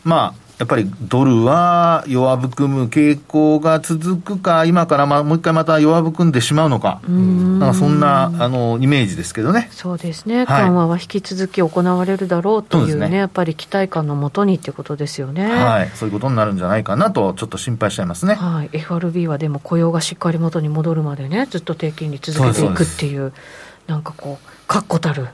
[0.04, 9.70] まあ、やっぱりドルは弱含む傾向が続くか、今からまあもう一回また弱含んでしまうのか、なんかそんなあのイメージですけどね。
[9.73, 15.51] そうですね、緩和は引き続き行われるだろうというね、ねやっぱり期待感のもとにっていうことですよね。
[15.51, 18.35] はい、そういうことになるんじゃないかなと、ちょっと心配しちゃいますね。
[18.35, 23.33] はい、FRB はでも雇用がしっかり元に戻るまでね、ずっと低金利続けていくっていう。
[23.87, 25.26] なんかこう確固たる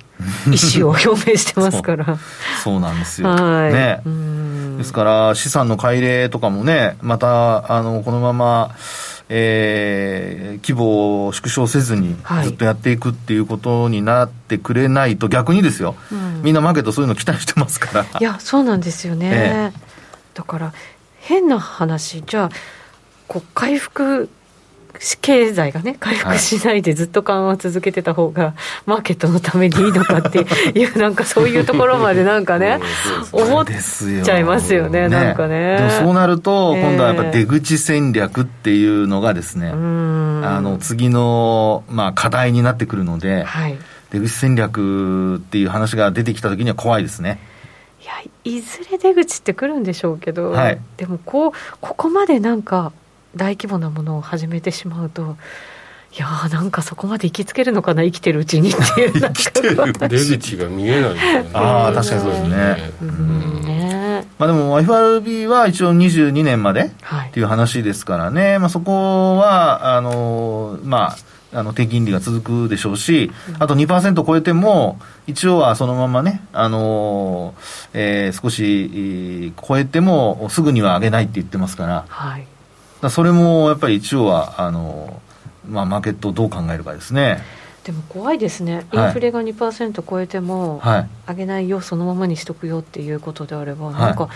[0.46, 2.16] 意思を表明してますから。
[2.64, 4.00] そうなんですよ、はい、ね。
[4.78, 8.74] ですから資産の改例とかもねまたあのこのまま
[9.28, 18.20] えー、規模を縮小せずにずっとやっていくっていうことになってくれないと、逆にですよ、うん、みんなマーケットそういうの期待してますから。
[18.20, 19.30] いや、そうなんですよね。
[19.32, 20.72] えー、だから、
[21.18, 22.50] 変な話、じゃあ、
[23.26, 24.28] こう回復
[25.20, 28.54] 経済がね、回復しないでずっと緩和続けてた方が、
[28.86, 30.38] マーケットのためにいいのかって
[30.78, 32.80] いう、 なんかそういうところまでなんかね、
[33.32, 35.90] 思っちゃいますよね、なんかね。
[35.98, 39.74] そうなると、今度はやっぱ出口戦略っていうのがですね、あ
[40.60, 43.78] の次の、まあ、課題になってくるので、はい、
[44.10, 47.38] 出口戦略っていう話が出てきたときには怖いですね。
[48.02, 48.12] いや
[48.44, 52.92] いずれ出口ってくるんでしょうけど、はい、でもこうここまでなんか
[53.36, 55.36] 大規模なものを始めてしまうと
[56.16, 59.76] いやーなんかそこまで行きつけるのかな生きてるうちにっていう 生きてる
[60.08, 63.62] 出口が見えない、ね、ああ確かにそうですね,、うん。
[63.62, 64.26] ね。
[64.38, 66.90] まあ、でも FRB は一応22年まで
[67.28, 71.16] っていう話ですからね、はい、まあ、そこはあのまあ
[71.52, 77.54] あの低金利が続くでしょうし、あと2%超えても、一応はそのままね、あの
[77.94, 82.46] えー、少し超えても、すぐには上げないって言ってますから、はい、
[83.10, 85.20] それもやっぱり一応はあの、
[85.68, 87.42] まあ、マーケットをどう考えるかですね。
[87.84, 94.28] でも怖いですね、インフレが2%超えても、はい、上げないよ、そのままにしとくよっていうことであれば、はい、なんか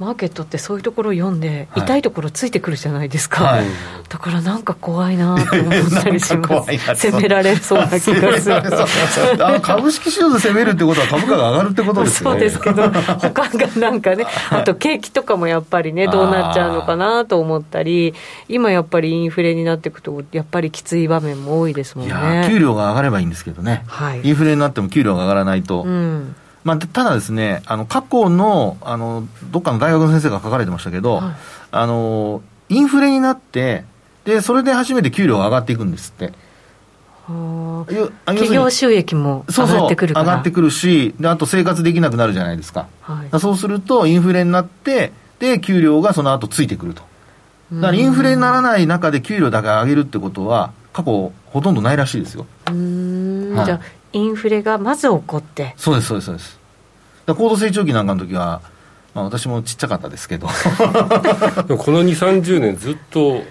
[0.00, 3.66] マーケットってそういうところを読んで、痛いところついてくるじゃないですか、はい、
[4.08, 8.62] だからなんか怖いなと思ったりします、攻められそうな気がする。
[9.62, 12.40] 株式市場で攻めるってことは、株価が上がるってことですよね。
[12.40, 18.14] そうですけど、他がなんかね、あと景気とかもやっぱりね、どうなっちゃうのかなと思ったり、
[18.48, 22.46] 今やっぱりインフレになっていくと、やっぱりきつい場面も多いですもんね。
[22.48, 25.82] 給料が上がればいいんですけどね、はい、インフレになっても給料が上がらないと。
[25.82, 31.34] うんまあ、ただですね、あの過去のあのどっかの大学の先生が書かれてましたけど、はい、
[31.70, 33.84] あのインフレになって
[34.24, 36.32] で、それで初めて給料が上がっていくんですって。
[37.26, 40.26] 企業収益も上がってくるから。
[40.26, 47.02] 上がってくるしで、あと生活できなくなるじゃないですか、はい、そうするとインフレになって、で、給料がその後ついてくると。
[47.72, 52.46] だからインフレにならない中で給料だけ上げるってことは、過去ほとんどないらしいですよ。
[52.68, 53.80] うん、はい、じゃあ、
[54.14, 55.74] インフレがまず起こって。
[55.76, 56.58] そうですそうですそうです。
[57.26, 58.62] 高度成長期なんかの時は、
[59.12, 60.46] まあ、私もちっちゃかったですけど。
[61.66, 63.42] でもこの2 3 0年ずっと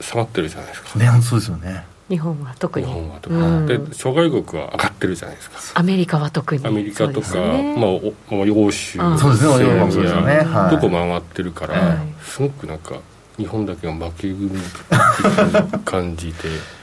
[0.00, 0.98] 下がってるじゃないですか。
[0.98, 1.86] ねそうですよね。
[2.10, 2.86] 日本は特に。
[2.86, 5.80] 日本は特に、うん、で諸外国は上がってるじゃないですか。
[5.80, 6.66] アメリカは特に。
[6.66, 7.90] アメリカとか、ね、まあ、
[8.30, 12.96] 欧州そうですねヨーロッパそうですよね、はい、どこも上がってるから、はい、すごくなんか
[13.38, 16.34] 日本だけが負け組っていう感じで。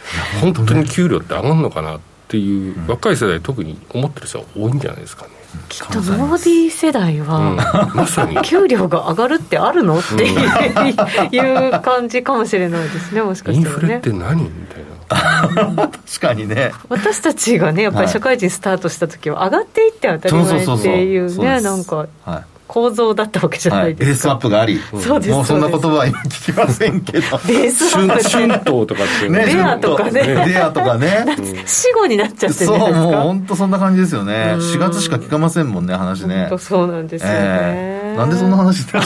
[0.42, 5.32] 本当に給料って上がるのかなってっていう、若い世代特に思ってる人は多いんじゃないですかね。
[5.68, 8.42] きっとノーディー世代は、うん、まさに。
[8.42, 14.84] 給料が上がるってあるのっていう,、 感じかもしれないですねもしかしたら、ね、インフレって何みたい
[15.76, 15.90] な。
[15.90, 16.72] 確かにね。
[16.88, 27.28] 私たちがねやっぱり社会人スタートした時は上がっていって当たり前っていうねなんか、はい構造だったわけじゃないですか、はい、ベースアップがあり、そうですもうそんな言葉は今聞きませんけど。
[27.46, 29.46] ベースアップ春闘とかってね。
[29.46, 30.46] デアとかね。
[30.48, 31.26] デアとかね。
[31.66, 34.56] 死後になっちゃってるそうもう本当そんな感じですよね。
[34.56, 36.50] 4月しか聞かませんもんね話ね。
[36.60, 38.94] そうなんですよね、えー、なんでそんな話って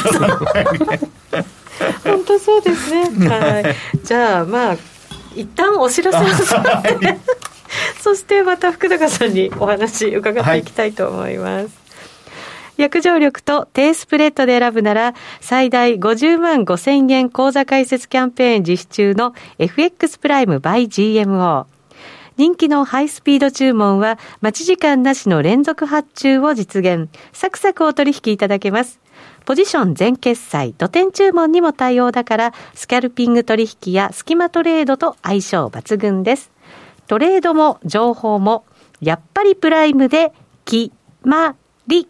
[2.07, 3.09] 本当そうですね。
[3.27, 3.75] はい。
[4.03, 4.77] じゃあまあ
[5.35, 7.17] 一旦お知らせをさって、
[7.99, 11.84] そしてまた福永さんにお話伺っていきたいと思います、はい
[12.77, 21.65] 約定力と低スプレッドで選ぶなら、最大50万5千円口座開設キャンペーン実施中の FX プライム by GMO。
[22.37, 27.09] 人気のハイスピード注文は、待ち時間なしの連続発注を実現。
[27.31, 28.99] サクサクお取引いただけます。
[29.45, 36.51] ポジション全決済、土点注文にも対応だから、スキャルピング取引やスキマトレードと相性抜群です。
[37.07, 38.65] トレードも情報も、
[38.99, 40.33] やっぱりプライムで、
[40.65, 40.91] 決
[41.23, 41.55] ま
[41.87, 42.09] り。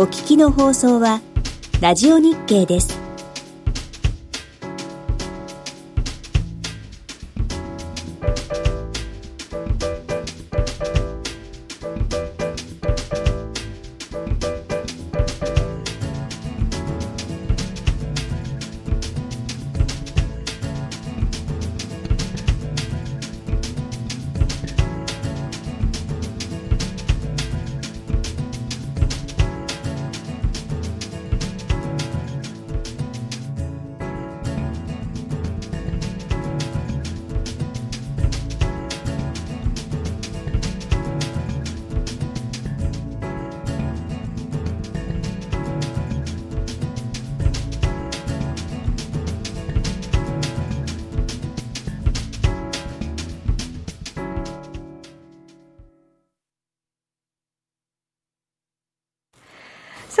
[0.00, 1.20] お聞きの放送は、
[1.82, 3.09] ラジオ日経です。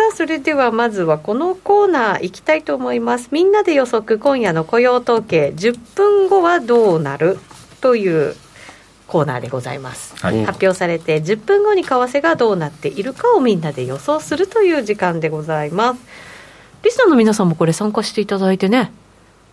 [0.00, 3.28] さあそれではまずはこのコーナーいきたいと思います。
[3.32, 7.38] みんなで予測今夜の雇用統計10分後はどうなる
[7.82, 8.34] という
[9.06, 16.00] コーナーでございます、はい、発表されて10分後に為替がどうなっているかをみんなで予想するという時間でございます。
[16.82, 18.90] リスナーの皆さんもこれ参加していただいてね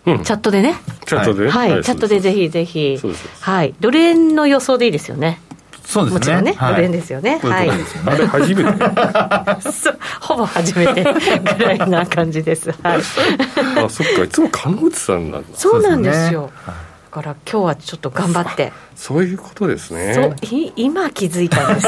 [0.05, 0.75] チャットでね。
[1.05, 2.97] チャットで、はい、チャットでぜひぜひ、
[3.41, 5.41] はい、ドル円の予想でいいですよね。
[5.87, 6.19] そうですね。
[6.19, 7.39] もちろんね、ドル円ですよね。
[7.41, 7.69] はい。
[7.69, 8.83] あれ初めて。
[10.19, 11.03] ほぼ初めて
[11.57, 12.71] ぐらいな感じです。
[12.83, 12.97] はい。
[12.97, 15.47] あ、そっか、いつも看護師さんなんだ。
[15.53, 16.51] そうなんですよ。
[17.17, 20.35] から今日はちょっと頑張ってそういうことですね。
[20.75, 21.87] 今気づいたんです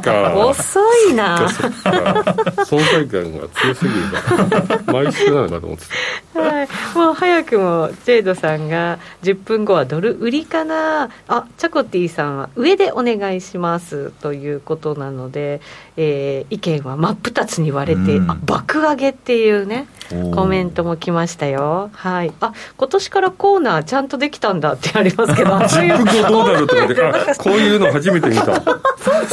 [0.00, 0.34] か？
[0.34, 1.46] 遅いな。
[1.46, 5.84] 存在感が強すぎるから毎週なのかと思って
[6.32, 11.10] た、はい、もう早くもジェイドさんが10分後はドル売りかな。
[11.28, 14.10] あチャコティさんは上でお願いします。
[14.22, 15.60] ということなので、
[15.98, 19.86] えー、意見は真っ二つに割れて、あ爆上げっていうね
[20.34, 21.90] コメントも来ましたよ。
[21.92, 22.32] はい。
[22.40, 26.94] あ今年からコーナーちゃんとできたんだってありますけど 10分後どうなるとかで
[27.38, 28.60] こういうの初めて見た。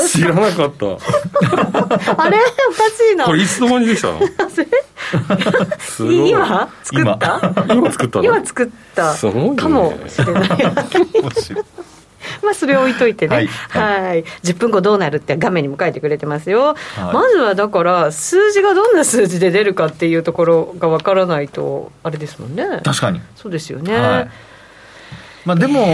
[0.08, 0.86] 知らなかった。
[0.86, 2.38] あれ？
[2.38, 2.42] お
[2.74, 3.26] かしいな。
[3.26, 4.20] これいつの間にできたの？
[6.28, 6.70] 今？
[6.84, 7.42] 作った？
[7.74, 7.92] 今。
[7.92, 8.26] 作ったの？
[8.26, 9.16] 今作った。
[9.16, 10.50] かもしれない。
[12.44, 23.22] まあそれを置いといてね、はい、はい、10分後どうなるって画面にも書いてくれてますよ、はい、まずはだから、数字がどんな数字で出るかっていうところがわからないと、あれですもんね、確かに。
[23.36, 23.96] そうですよね。
[23.96, 24.30] はい
[25.46, 25.86] まあ、でも、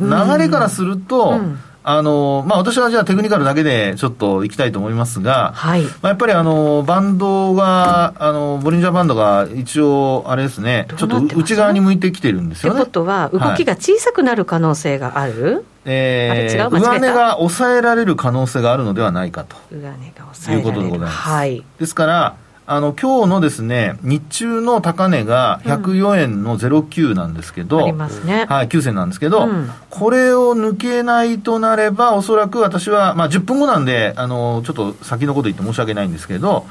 [0.00, 1.38] 流れからすると、うん。
[1.38, 5.82] うんあのまあ、私はじゃあテクニカルだけでちょっといきたいと思いますが、はい。
[5.82, 12.78] まあ、やっぱりあのバンドが、あのボリンジャーバンドが一応、あれですね、ちょっと内側に向いてきてるんですよね。
[12.78, 19.54] ということは、動きが小さくなる可能性がある、はい、えー、上値が抑えられる可能性があるのではないかと。
[19.70, 20.70] 上値が抑えられる。
[20.70, 21.18] いうことでございます。
[21.18, 36.66] はい、ですから、あの今日のですね日中の高値が104円の09なんですけど、うん、ありますね、はい、9銭なんですけど、うん、これを抜けないとなれば、おそらく私は、まあ、10分後なんであの、ちょっと先のこと言って申し訳ないんですけど、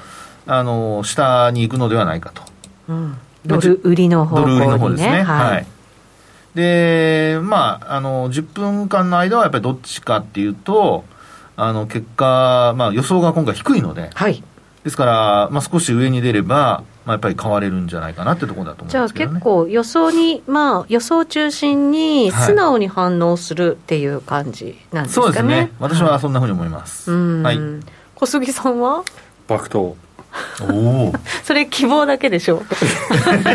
[0.47, 2.41] あの下に行くのではないかと。
[2.89, 5.21] うん、ドル売りの方、ね、ドル売りの方ですね。
[5.21, 5.67] はい、はい。
[6.55, 11.03] で、まあ、あの、10分間の間はやっぱりどっちかっていうと、
[11.55, 14.43] あの、結果、まあ予想が今回低いので、はい。
[14.83, 25.71] ですから、まあ、少し上に出れば、まあ、やっぱり買われるんじゃないかなってところだと思うんですけど、ね、じゃあ結構予想に、まあ、予想中心に素直に反応するっていう感じなんですかね、はい、そうですね。
[25.79, 27.59] 私はそんなふうに思います、はい、
[28.15, 29.03] 小杉さんは？
[29.47, 29.95] 爆投。
[30.61, 30.65] お
[31.09, 31.13] お
[31.43, 32.63] それ希望だけでしょ。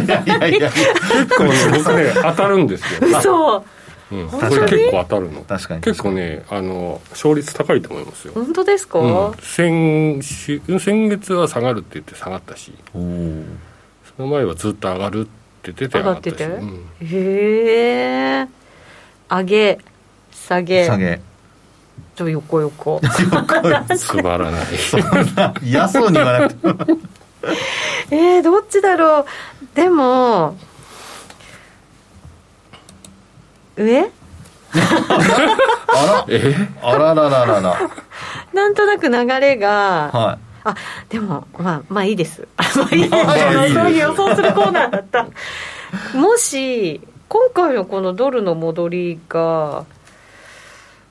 [0.06, 0.70] いやいやいや。
[0.70, 3.20] 結構ね僕ね当たるんですよ。
[3.20, 3.64] そう
[4.10, 5.42] うん、これ結構当たるの。
[5.42, 5.80] 確かに。
[5.82, 8.32] 結構ねあの勝率高いと思いますよ。
[8.34, 12.72] 本当ですか、うん、先週先月は下がるって言って下がったし。
[12.92, 12.98] そ
[14.22, 15.30] の前はずっと上がるって
[15.64, 18.48] 言ってて上がってて、うん、へえ
[19.28, 19.78] 上げ
[20.32, 20.86] 下げ。
[20.86, 21.20] 下げ。
[22.16, 23.00] ちょ横横。
[23.96, 24.64] つまらない。
[25.62, 26.68] 嫌そうに言わなくて
[28.10, 29.24] えー、どっちだろう？
[29.74, 30.56] でも
[33.78, 34.10] 上？
[34.74, 36.24] あら？
[36.28, 36.54] え？
[36.82, 37.76] あららららら。
[38.52, 40.74] なんとなく流れが、はい、あ
[41.08, 42.46] でもまあまあいいです。
[42.56, 43.74] まあいいです。
[43.74, 45.26] そういう予想するコーナーだった。
[46.16, 49.84] もし今回のこのドルの戻りが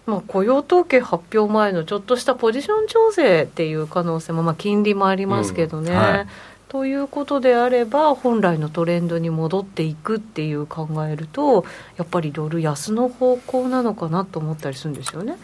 [0.07, 5.97] まあ、雇用統計発表前のちょっとしたポジション調整っていう可能性も、まあ、金利もありますけどね、うん。
[5.97, 6.28] はい、
[6.70, 11.63] ということであれば本来のトレンドに戻っていくっていう考えると
[11.95, 15.38] やっぱりドル安の方向なのかなと思ったりするんですよね。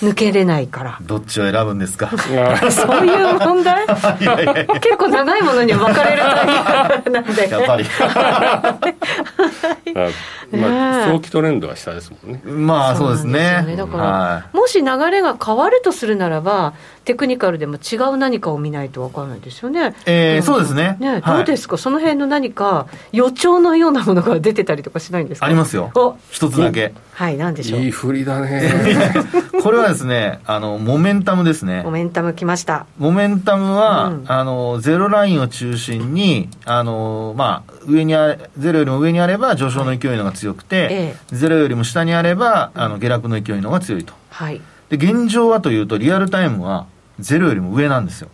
[0.00, 0.98] 抜けれないから。
[1.02, 2.10] どっちを選ぶんですか？
[2.18, 3.86] そういう問題？
[4.80, 7.48] 結構長いものに分かれるタイプなんで。
[7.48, 7.84] やっぱり
[10.56, 12.42] まあ、早期トレンドは下ですもんね。
[12.44, 16.74] まあそうですね、ね、だから、はい、もし流れが変わるとするならば
[17.04, 19.94] テクニカルでも違う何かを見ないと分からないですよね。
[20.06, 20.96] えー、そうですね。
[21.00, 25.46] ね、どうですか、その辺の何か予兆のようなものが出てたりとかしないんですか？
[25.46, 25.90] ありますよ、
[26.30, 26.94] 一つだけ。
[27.12, 27.80] はい、なんでしょう？
[27.80, 28.72] いい振りだね。
[29.62, 31.82] これはですね、あの、モメンタムですね。
[31.84, 32.86] モメンタムきました。
[32.98, 40.96] モメンタムは、うん、あの、ゼロラインを中心に、あの、まあ、上にあゼロよりも上にあれば上昇の勢いのが強くて、はいえ
[41.32, 44.14] え、ゼロよりも下にあれば、あの、下落の勢いのが強いと。
[44.30, 44.60] はい。
[44.88, 46.86] で、現状はというと、リアルタイムは、
[47.18, 48.28] ゼロよりも上なんですよ。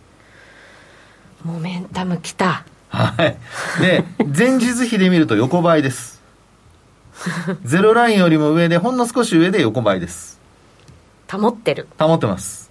[1.43, 2.65] モメンタムきた。
[2.89, 3.37] はい。
[3.81, 4.03] で、
[4.37, 6.21] 前日比で見ると横ばいです。
[7.63, 10.39] ゼロラインよりも上で、ほんの少し上で横ばいです。
[11.31, 11.87] 保ってる。
[11.99, 12.70] 保ってます。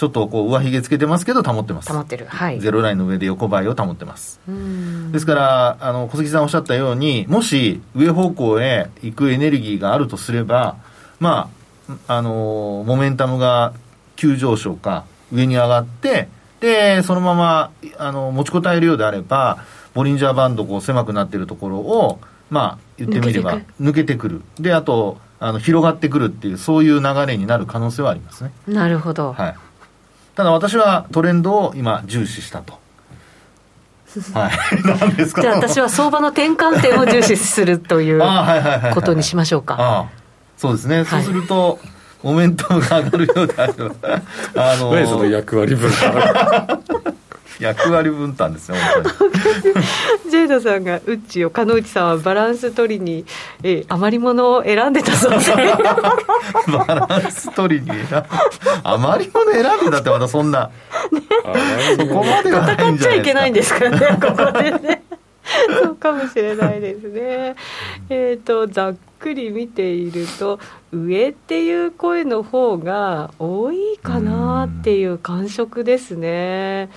[0.00, 1.92] ちょっとこう上髭つけてますけど保ってます。
[1.92, 2.24] 保ってる。
[2.24, 2.58] はい。
[2.58, 4.40] ゼロラインの上で横ばいを保ってます。
[5.12, 10.76] ですからあの小杉さんおっしゃったようにもし上方向へ行くエネルギーがあるとすれば
[11.18, 11.50] ま
[12.06, 13.74] ああのモメンタムが
[14.16, 16.28] 急上昇か上に上がって
[16.60, 19.58] でそのままあの持ちこたえるようであれば
[19.92, 24.40] ボリンジャーバンドこう狭くなっているところをまあ言ってみれば抜けてくる。
[24.58, 28.52] であとあの広がってくるっていうそういう流れになる可能性はありますね。
[28.66, 29.56] なるほど、はい、
[30.34, 32.78] ただ私はトレンドを今重視したと。
[34.34, 34.52] はい。
[34.84, 35.42] 何ですか？
[35.42, 38.20] じゃあ私は相場の転換点を重視するという
[38.94, 40.06] ことにしましょうか。
[40.56, 41.78] そうですね、はい、そうすると
[42.22, 43.84] モメントが上がるようであれば。
[44.56, 46.82] あのー、その役割分担
[47.60, 48.78] 役割分担ですね
[50.30, 53.24] ジェイドさんがうっちを鹿内さんはバランス取りに、
[53.62, 55.38] え余り物を選んでたそうで。
[56.86, 57.90] バランス取りに
[58.84, 60.70] 余り物選んでたってまたそんな、
[61.12, 61.22] ね、
[61.96, 63.86] そこまではないんじゃないですか。
[63.86, 65.02] 戦っちゃいけないんですかねここでね。
[65.82, 67.56] そうかもしれないですね。
[68.08, 70.58] えっとざっくり見ていると
[70.92, 76.88] 上っていう声の方が多いかなっていう感触ですね。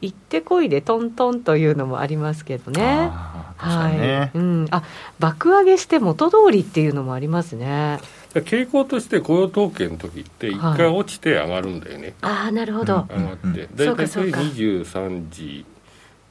[0.00, 2.82] 行ってこいでトントンというのもありますけどね。
[2.82, 3.10] ね
[3.56, 4.38] はい。
[4.38, 4.66] うん。
[4.70, 4.82] あ、
[5.18, 7.98] 爆上げして元通りっていうのもありますね。
[8.34, 12.14] 傾向として雇用統計の時って一回落ちて上がるんだよね。
[12.22, 13.06] はい、ああなるほど。
[13.10, 15.66] 上がって大体それ23時、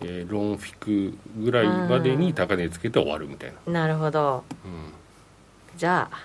[0.02, 3.74] えー、ロンフィクぐらいまでに高値つけて終わるみたいな。
[3.74, 4.44] なるほど。
[4.66, 4.94] うん、
[5.78, 6.18] じゃあ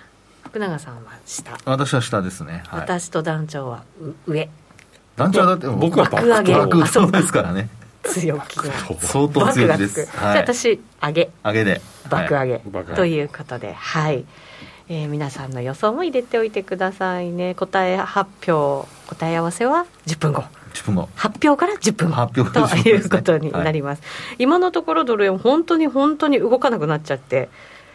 [0.45, 1.57] 福永さんは下。
[1.65, 2.63] 私は下ですね。
[2.67, 3.83] はい、私と団長は
[4.25, 4.49] 上。
[5.15, 7.69] 団長だって僕は爆上げ爆上ですからね。
[8.03, 8.57] 強気。
[8.57, 8.63] な
[8.99, 11.29] 相当強気です、はい、じゃあ私上げ。
[11.43, 11.81] 上げで。
[12.09, 14.25] 爆上げ、はい、ということではい、
[14.89, 17.55] えー、皆さんの予想も入れておいてくださいね。
[17.55, 20.43] 答え発表答え合わせは10分後。
[20.73, 21.09] 10分後。
[21.15, 22.15] 発表から10分後。
[22.15, 27.49] 発表ということになります、はい、今のところドル円本当に本当に動かなくなっちゃって、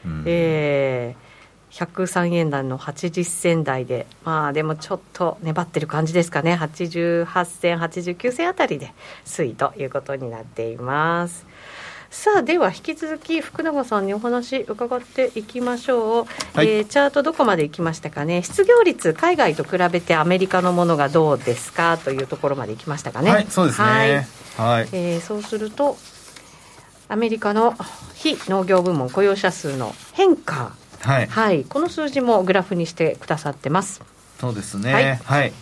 [0.05, 1.30] うん、えー
[1.71, 8.93] 103円台の80銭台で、まあでもちょっと粘ってる感じですかね、88銭、89銭あたりで
[9.25, 11.47] 推移ということになっています。
[12.11, 18.43] さあでは引き続き福永さんにお話伺っていきましょう、はい、えー、チャートどこまでいきましたかね。
[18.43, 23.31] 失業率海外と比べてアメリカのものがどうですかというところまでいきましたかね。
[23.31, 23.87] はいそうですね。
[23.87, 24.11] はい、
[24.57, 25.97] はい、えー、そうすると
[27.09, 27.77] アメリカの
[28.15, 34.03] 非農業部門雇用者数の変化はい、はい、この数字もグラフにしてくださってます。
[34.41, 34.93] そうですね。
[34.93, 35.53] はい、はい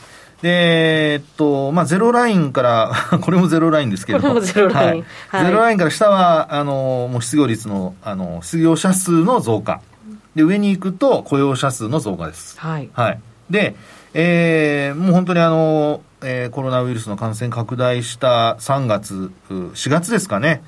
[0.43, 5.05] で、えっと、まあ、ゼロラインから、 これもゼロラインですけど、これもゼロライン。
[5.29, 9.81] はい、ゼロラインから下は、あの、もう失業率の、あの、失業者数の増加。
[10.37, 12.59] で、上に行くと雇用者数の増加です。
[12.61, 12.89] はい。
[12.93, 13.21] はい。
[13.51, 13.75] で、
[14.15, 20.63] えー、もう本当にあの、えー、コロナウイルスの感染拡大した3月、4月ですかね。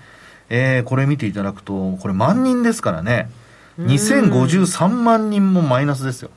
[0.49, 3.31] えー、これ見ていただくと、これ万人ですからね。
[3.79, 6.31] 2053万人もマイナスですよ。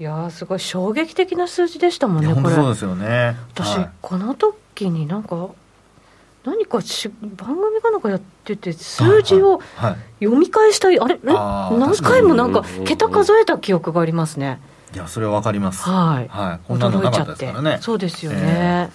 [0.00, 2.54] いやすごい衝撃的な数字でしたもんね、これ。
[2.54, 3.36] そうですよね。
[3.52, 5.48] 私、はい、この時になんか、
[6.44, 9.60] 何かし番組かなんかやってて、数字を
[10.20, 14.60] 読み返したい、あれ、あ何回もなんか、桁数えた記憶がありますね。
[14.94, 15.82] いや、それはわかります。
[15.82, 16.28] はい。
[16.28, 16.60] はい。
[16.66, 17.78] こんなのなかったですからね。
[17.80, 18.38] そうですよね。
[18.40, 18.88] え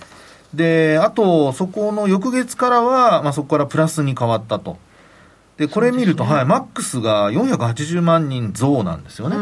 [0.55, 4.77] ー、で、あと、そこの翌月からは、まあ、そこからプラスに変わったと。
[5.57, 9.37] で、これ見ると、ね、はい、マックスが480万人増なんですよね。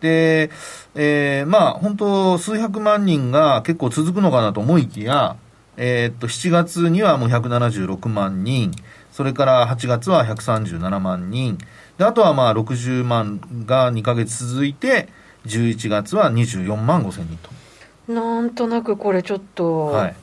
[0.00, 0.50] で、
[0.94, 5.36] えー、まあ、本当数百万人が結構続くのかなと思いきや、
[5.76, 8.72] えー、っと、7月にはもう176万人、
[9.10, 11.58] それから8月は137万人、
[11.98, 15.08] で、あとはまあ60万が2か月続いて、
[15.46, 17.50] 11月は24万5千人と。
[18.12, 20.16] なんとなくこれちょっと、はい、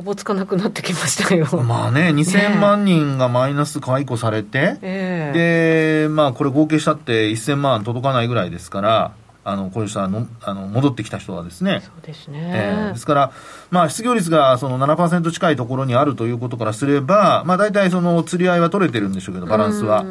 [0.00, 1.46] おぼつかなくなってきましたよ。
[1.62, 9.12] まあね、2000万人がマイナス解雇されて、で、まあこれ合計したって1000万届かないぐらいですから、
[9.44, 11.82] あの、こういう人はのあの戻ってきた人はですね。
[11.84, 12.50] そうですね。
[12.54, 13.32] えー、ですから、
[13.70, 20.06] まあ失業率がその7%近いところにあるということからすれば、まあ大体その釣り合いは取れてるんでしょうけど、バランスは。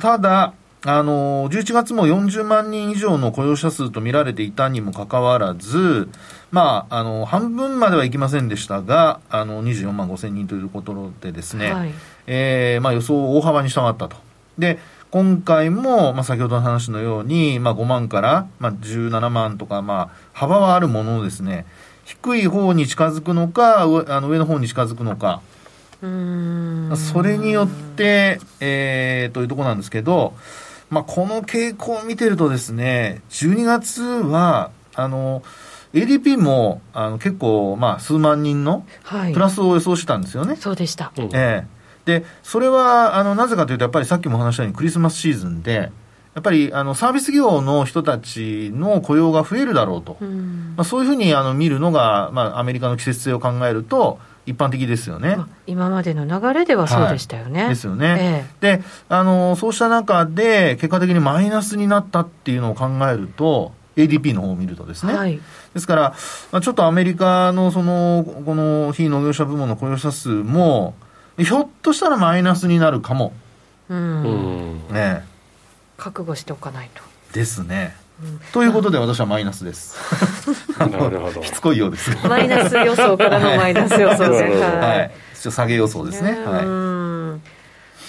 [0.00, 0.52] ただ、
[0.88, 6.08] あの、11月も40万人以上の雇用者数と見られていたにもかかわらず、
[6.52, 11.92] まあ、あの、半分まではいきませんでしたが、あの、24万5千人ということでですね、はい、
[12.28, 14.16] えー、まあ予想を大幅に下回ったと。
[14.58, 14.78] で、
[15.10, 21.66] 今回も、まあ先ほどの話のように、まあ5万から、まあ17万とか、まあ幅はあるものをですね、
[22.04, 23.86] 低い方に近づくのか、あ
[24.20, 25.42] の上の方に近づくのか、
[26.00, 30.34] それによって、えー、というところなんですけど、
[30.90, 35.42] まあ、この傾向を見てるとですね、12月は、あの、
[35.92, 38.84] ADP もあの結構、まあ、数万人の
[39.32, 40.50] プラスを予想したんですよね。
[40.50, 41.76] はい、そうでした、ええ。
[42.04, 45.90] でそれはあのなぜかというと、やっぱりさっきも話したようにクリスマスシーズンで、
[46.34, 55.36] やっぱりあのサービス業の人たちの雇用が増えるだろうと、うん、まあ、そういうふうにあの見るのが、まあ、アメリカの季節性を考えると、一般的ですよね、
[55.66, 57.62] 今までの流れではそうでしたよね。
[57.62, 58.46] はい、ですよね。
[58.62, 65.40] ええ、であの、そうした中で、結果的にマイナスになったっていうのを考えると、ADP の方を見るとですね、はい、
[65.74, 66.02] ですから、
[66.52, 70.94] まあ、ちょっとアメリカのそのこの非農業者部門の雇用者数も、
[71.38, 73.32] ひょっとしたらマイナスになるかも。
[73.88, 74.88] うん。
[74.90, 75.24] ね
[75.96, 77.02] 覚悟しておかないと。
[77.32, 77.96] ですね。
[78.22, 79.96] うん、ということで私はマイナスです。
[80.78, 81.42] なるほど。
[81.42, 82.10] しつこいようです。
[82.26, 84.60] マイナス予想からのマイナス予想で。
[84.60, 85.10] はい。
[85.34, 86.32] 下げ予想ですね。
[86.32, 86.96] はい。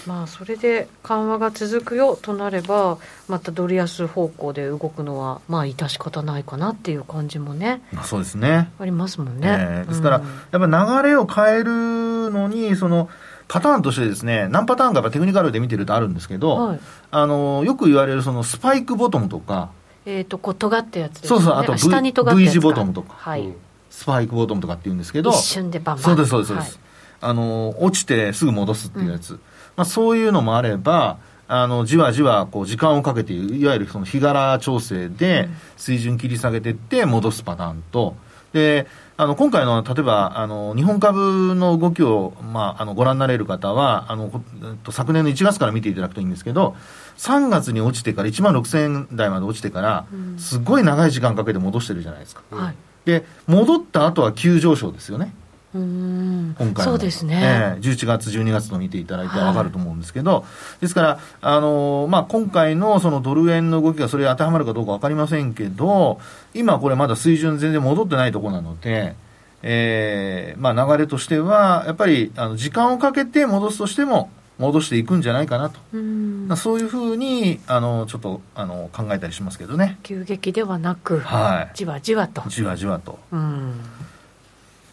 [0.08, 2.97] まあそれで緩和が続くよとなれば
[3.28, 13.10] またドル安方向で動くのはまあ致し方ないかなっていう感じもねまあそうですねありますもんね、えー、ですから、うん、やっぱ流れを変えるのにその
[13.49, 16.80] パターンとしてですね何パターンかやっぱテクニカルで見てるとあるんですけど、はい、
[17.12, 19.72] あのよく言われるそのスパイクボトムとか
[20.08, 21.28] えっ、ー、とこう尖ったやつですね。
[21.28, 23.53] そうそうあと V, 下に尖った V 字ボトムとか、はい、
[23.89, 25.32] スパイクボトムとかって言うんですけど。
[25.32, 26.03] 一瞬でバンバン。
[26.03, 26.80] そうですそうですそうです、はい。
[27.20, 29.39] あの落ちてすぐ戻すっていうやつ、うん、
[29.76, 31.18] まあ、そういうのもあれば
[31.49, 38.16] あのじわじわこう時間をかけていわゆるその日柄調整で水準切り下げていって戻すパターンと
[38.54, 38.88] で
[39.18, 44.43] あの今回の例えばあの日本株の動きを、まあ、あのご覧になれる方はあの
[44.89, 46.76] 昨年の1月から見ていただくといいんですけど
[47.18, 50.06] 3月に落ちてから1万6000円台まで落ちてから、
[50.38, 52.43] すごい長い時間かけて戻してるじゃないですか。
[52.52, 52.76] はい、
[53.06, 55.34] で戻った後は急上昇ですよね。
[55.78, 66.19] 今回そうですね、えー、11月、12月の見ていただいて分かると思うんですけど、はい、ですから、あのー、まあ、今回のそのドル円の動きがそれに当てはまるかどうか分かりませんけど、
[66.53, 69.15] 今、これまだ水準全然戻ってないところなので、
[69.63, 79.99] えーまあ、流れとしては、やっぱりあの時間をかけて戻すとしても、戻していくんじゃないかなと、うそういうふうにあのちょっとあの考えたりしますけどね。
[80.03, 82.43] 急激ではなく、はい、じわじわと。
[82.47, 83.19] じわじわと。
[83.32, 83.80] うん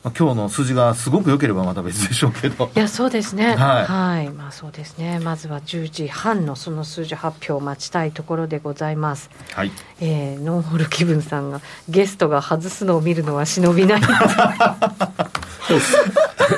[0.05, 2.71] まあ、今日の数字がすごく良ければまた別でしょうけど。
[2.77, 3.57] いやそうですね。
[3.57, 5.19] はい、はい、まあそうですね。
[5.19, 9.31] まずは10時半のその数字発表を待ちたいところでございます。
[9.55, 14.03] はい、えー、ノンホル気分さんがゲストが外すのを見るのは忍びない。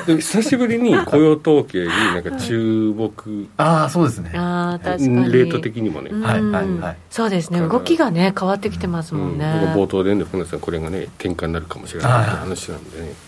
[0.05, 3.47] 久しぶりに雇用統計になんか注目。
[3.55, 4.33] ああそうですね。
[4.35, 5.31] ああ確かに。
[5.31, 6.09] レート的にもね。
[6.11, 6.97] はいはいはい。
[7.09, 7.61] そうですね。
[7.61, 13.26] 動きがね変わってきてますもんね、うん、冒頭でね船さんこれがね転換になるかもしれないって話なんでね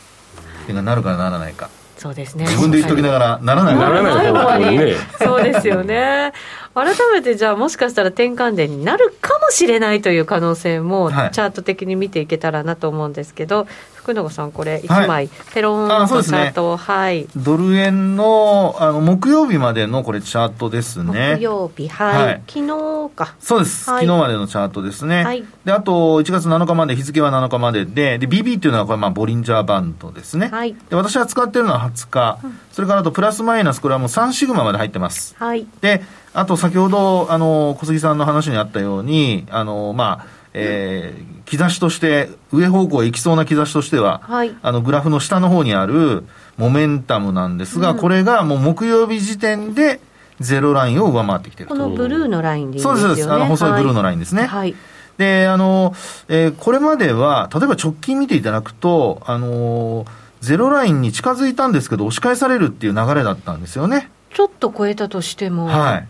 [0.70, 2.45] 点がなるかならないかそうですね。
[2.45, 3.76] 自分で言っときながらならない。
[3.76, 4.95] ならない方にね。
[5.20, 6.32] そうですよね
[6.76, 17.28] 改めてじゃあもしかしたら転換点になるかもしれないという可能性もチャート的に見ていけたらなと思うんですけど、福永さんこれ1枚、はい、ペロンとチャート、ね、はい。
[17.36, 21.36] ドル円のあの木曜日までのこれチャートですね。
[21.38, 23.36] 木曜日はい、はい、昨日か。
[23.39, 36.03] そうです、はい、昨日までのチャートですね、はい、であと1月7日まで日付は7日まででで BB っていうのはこれまあボリンジャーバンドですね、はい、で私が使ってるのは20日、うん、それからあとプラスマイナスこれはもう3シグマまで入ってます、はい、で
[36.39, 46.23] あと先ほどあの小杉さんの話にあったようにあのまあえー、兆しとして、上方向へ行きそうな兆しとしては、はい、あのグラフの下の方にある
[46.57, 49.99] モメンタムなんですが、うん、これがもう木曜日時点で
[50.39, 52.99] ゼロラインを上回ってきてるこのブルーのラインでいいですね。
[52.99, 54.47] そうです、あの細いブルーのラインですね。
[54.47, 54.75] はい、
[55.17, 55.93] で、あの、
[56.29, 60.05] えー、これまでは、例えば直近見ていただくと、あの
[60.41, 64.09] ゼロラインに近づいたんですけど、押し返されるっていう流れだったんですよね。
[64.33, 66.07] ちょっと超えたとしても、はい、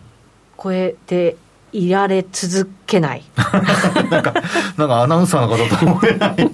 [0.62, 1.36] 超えて
[1.72, 3.24] いられ続けない。
[4.10, 4.34] なんか
[4.76, 6.34] なんかアナウンサーの方と思えない。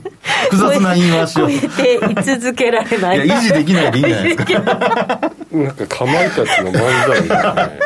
[0.50, 1.48] 複雑な言い回しを。
[1.48, 3.26] 超えてい続けられない。
[3.26, 4.60] いや維持できないでいいんじゃないですか。
[5.52, 7.78] なんかかまいたちの漫才みたいなね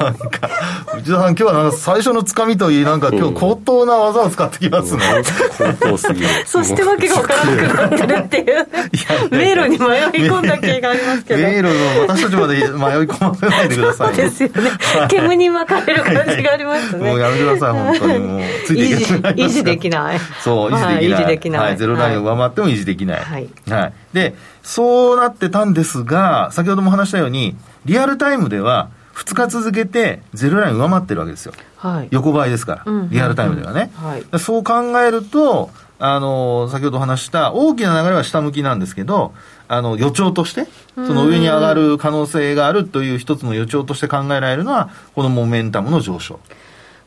[0.00, 0.50] なんか
[0.96, 6.28] 内田さん今日はなんか最初のつかみといいなんか今日高等な技を使ってきますね、うん、高等すぎる。
[6.46, 9.30] そしてわけが分からなくなってるっていう。
[9.30, 11.42] 迷路に迷い込んだ気がありますけど。
[11.42, 14.70] 迷路の私たちまで迷い込ませないでくださいそうですよね。
[15.08, 17.08] 煙に巻かれる感じがありますね。
[17.08, 18.18] もうやめてください本当に。
[18.18, 19.34] もうついていけない。
[19.34, 20.20] 維持できない。
[20.42, 39.32] そう維持できない,、はい、ゼロラインを上回っても維持できない、はい、はい、でそうなってたんですが先ほども話したようにリアルタイムでは2日続けてゼロライン上回ってるわけですよ、はい、横ばいですから、リアルタイムではね、はい、そう考えるとあの先ほど話した大きな流れは下向きなんですけど
[39.68, 46.40] あの予兆としてその上に上がる可能性があるという一つの予兆として考えられるのはこのモメンタムの上昇。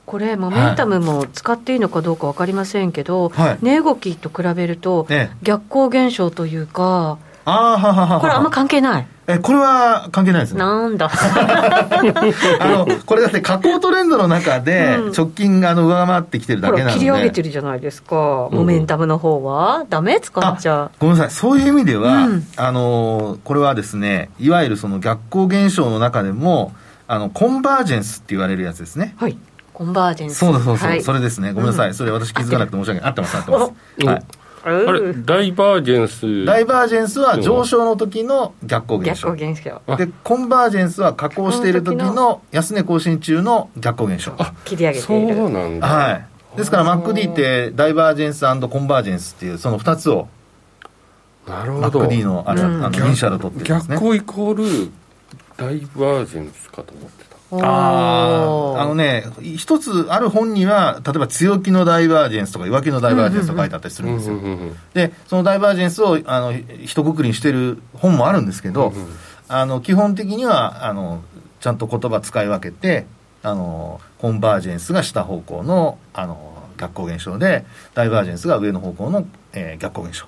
[0.06, 5.08] これ、モメンタムも使っていいのかどうか分かりませんけど、はい、値動きと比べると、
[5.42, 8.20] 逆行現象というか、あははは。
[8.22, 9.08] これ、あんま関係ない。
[9.28, 10.60] えこれは関係ないですね。
[10.60, 11.10] なんだ。
[12.60, 20.92] あのこれだって下降トレンドの中で直近があの上回ってきてるだけなので、切り上げてるじゃないですか、モメンタムの方は、だめ使っちゃう。
[21.00, 26.74] ごめんなさい、そういう意味では、うん、あのこれはですね、いわゆるその逆行現象の中でも、
[27.08, 29.16] あのコンバージェンスって言われるやつですね。
[29.18, 29.38] はい。
[29.74, 30.38] コンバージェンス。
[30.38, 31.52] そうそうそう、はい、それですね。
[31.52, 33.10] ごめんなさい、うん、それ私気づかなくて申し訳ない。
[33.10, 34.08] 合ってます合ってます。
[34.08, 36.46] はいあれダイバージェンス。
[36.46, 39.36] ダイバージェンスは上昇の時の逆行現象。
[39.36, 44.34] 逆行現象でコンバージェンスは下降している時の安値更新中の逆行現象。
[44.40, 45.36] あ切り上げている。
[45.36, 46.28] そうなんだはい。
[46.58, 50.28] ですから MacD ってダイバージェンスコンバージェンスっていうその2つを
[51.48, 52.00] なるほど。
[52.02, 53.96] MacD のあれ、うん、あのイニシャル取ってるんですね。
[53.98, 54.92] 逆行イコール
[55.58, 59.24] ダイバージェンスかと思ってああのね、
[59.56, 64.40] 一つある本には、例えば強気のダイバージェンスとか弱気のダイバージェンスとか書いてあったりするんですよ。
[64.94, 68.94] で、そのダイバージェンスをあの一括りにしてる本もあるんですけど、
[69.48, 71.24] あの基本的にはあの
[71.60, 73.06] ちゃんと言葉使い分けて、
[73.44, 80.26] あのコンバージェンスが下方向のあの逆行現象で、ダイバージェンスが上の方向の、えー、逆行現象。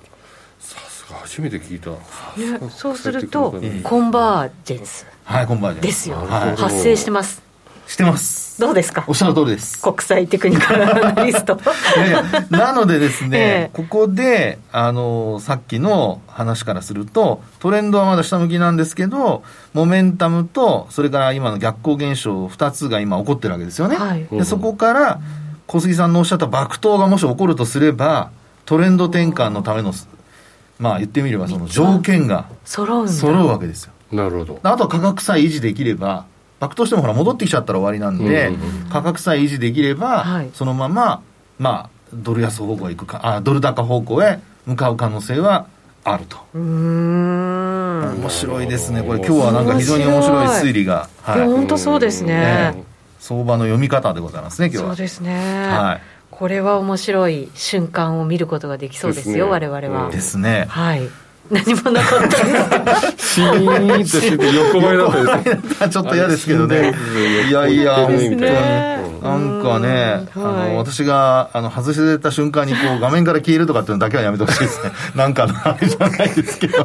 [0.60, 7.42] さすが初めて聞いた、ね、そうすると、コンバージェンスはいコンバージェンですよ、はい、発生してます。
[7.86, 8.58] してます。
[8.58, 9.04] どうですか？
[9.06, 9.82] おっしゃる通りです。
[9.82, 11.58] 国際テクニカルアナリスト。
[11.96, 19.42] いやいやなのでですね、えここであのさっきの話からするとトレンドはまだ下向きなんですけど
[19.74, 25.20] モメンタムとそれから今の逆行現象2つが今起こってるわけですよね、はい、でそこから
[25.66, 28.30] 小杉さんのおっしゃった爆投がもし起こるとすれば
[28.64, 29.92] トレンド転換のための
[30.78, 34.60] まあ言ってみればその条件が揃うわけですよなるほど。
[34.62, 36.26] あとは価格さえ維持できれば
[36.60, 38.50] 爆投してもほら戻ってきちゃったら終わりなんで、
[38.90, 41.22] 価格さえ維持できれば、はい、そのまま
[41.58, 45.66] まあドル安方向へ行くかあドル高方向へ向かう可能性は
[46.04, 46.38] あると。
[46.54, 48.20] うん。
[48.20, 49.18] 面白いですねこれ。
[49.18, 52.34] 今日はなんか非常に面白い推理が、はい、本当そうですね、
[52.74, 52.84] ね、
[53.18, 54.88] 相場の読み方でございますね今日は。
[54.90, 55.68] そうですね。
[55.68, 56.00] はい。
[56.30, 60.10] これは面白い瞬間を見ることができそうですよ、すね、我々は。
[60.10, 60.66] ですね。
[60.68, 61.08] はい。
[61.50, 66.92] 何もなかったですシーンとして横ばいだったですちょっと嫌ですけどね。
[67.48, 68.40] いやいや本当に。
[69.22, 74.92] なんかね、あの私があの外してた瞬間にこう画面から消えるとかっていうのだけはやめてほしいですね。
[75.16, 76.84] なんかあれじゃないですけど。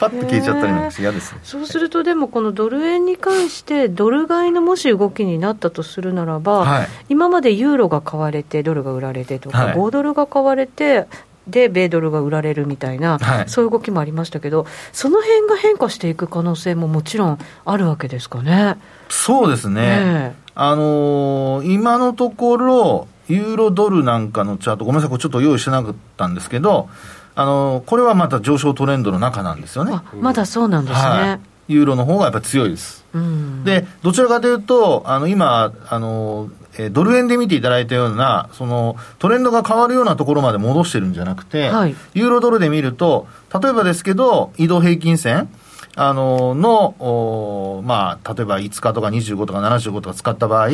[0.00, 11.06] パッと消えちゃったりなんかして嫌です、ね、そうするとでもこのドル円に関してドル買いのもし動きになったとするならば、はい、今までユーロが買われてドルが売られてとか、はい、5ドルが買われて
[11.46, 18.76] で米ドルが売られるみたいな、はい、そういう動きもありましたけど、その辺が変化していく可能性ももちろんあるわけですかね。
[19.08, 26.88] そうですね、ねあのー、今のところ、ユーロドルなんかのチャート、ごめんなさい、これちょっと用意してなかったんですけど、
[27.34, 30.00] あのー、これはまた上昇トレンドの中なんですよね。
[30.20, 31.00] まだそうなんですね。
[31.00, 33.04] はいユーロの方がやっぱり強いです。
[33.14, 43.26] うん、で、どちらかというと、あの今、あのえー、ドル円で見ていただいたような、そのトレンドが変わるようなところまで戻してるんじゃなくて、はい、ユーロドルで見ると、
[43.60, 45.48] 例えばですけど、移動平均線、
[45.96, 50.68] あのの、まあ、例えば5日とか25とか75とか使った場合、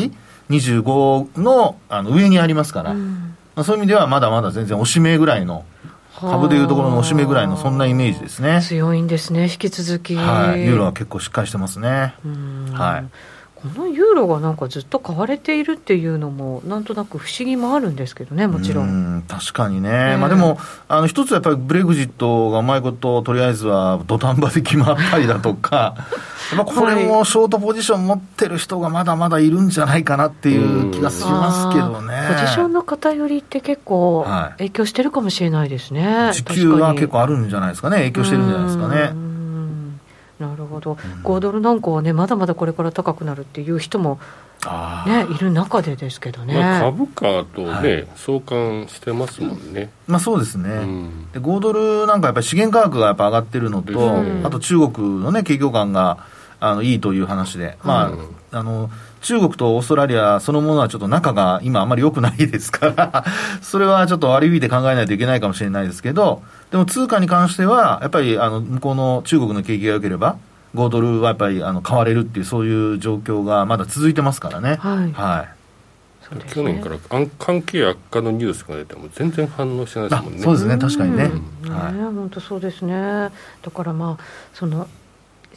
[0.49, 5.65] 25のあの上にありますから、うん、まあ、そういう意味ではまだまだ全然おしめぐらいの、
[6.19, 8.61] 株でいうところのおしめぐらいのそんなイメージですね。
[8.63, 10.17] 強いんですね引き続き。
[10.17, 10.65] はい。
[10.65, 12.15] ユーロは結構しっかりしてますね。
[12.73, 13.05] はい
[13.63, 19.19] このユーロがなんかずっと買われているっていうのも、なんとなく不思議もあるんですけどね、もちろん。
[19.19, 20.59] ん確かにね、まあ、でも、
[20.89, 25.95] あの一つやっぱりブレグジットがうまいこと、とりあえずは土壇場で決まったりだとか、
[26.57, 32.29] やっぱこれもショートポジション持ってる人がまだまだいるんじゃないかなっていう気がしますけどね。
[32.35, 36.07] ポジションの偏りって結構影響してるかもしれないですね。
[36.07, 39.30] はい、時給は結構あるんじゃないですかね、影響してるんじゃないですかね。
[40.41, 44.19] なるほど、うん、5ドルなんかはね、まだまだこれから高くなるっていう人も、
[45.07, 49.91] ね、いる中でですけどね、まあ、株価とね、はい、相関してますもんね。
[50.07, 56.27] まあ、そうですね、うん、で5ドルなんかやっぱり資源価格がやっぱ上がってるのと、うん、あと中国のね、景況感が
[56.59, 58.13] あのいいという話で、ま
[58.53, 58.91] あ、あの
[59.21, 63.25] 中国とオーストラリアそのものはちょっと仲が今あまり良くないですから
[63.61, 70.37] それはちょっと悪い意味で考えないといけないかもしれないですけど、でも通貨に関しては、やっぱりあの向こうの中国の景気が良ければ、
[70.75, 74.79] 5ドルはやっぱりあの買われるっていう、そういう状況がまだ続いてますからね。
[74.81, 75.61] はい、はい
[76.37, 76.97] ね、去年から
[77.39, 80.39] 関係悪化のニュースが出ても全然反応してないですもんね。
[80.39, 81.31] そうですね、確かにね。
[81.65, 82.95] うん、はい、本当そうですね。
[82.95, 83.31] だ
[83.75, 84.87] からまあその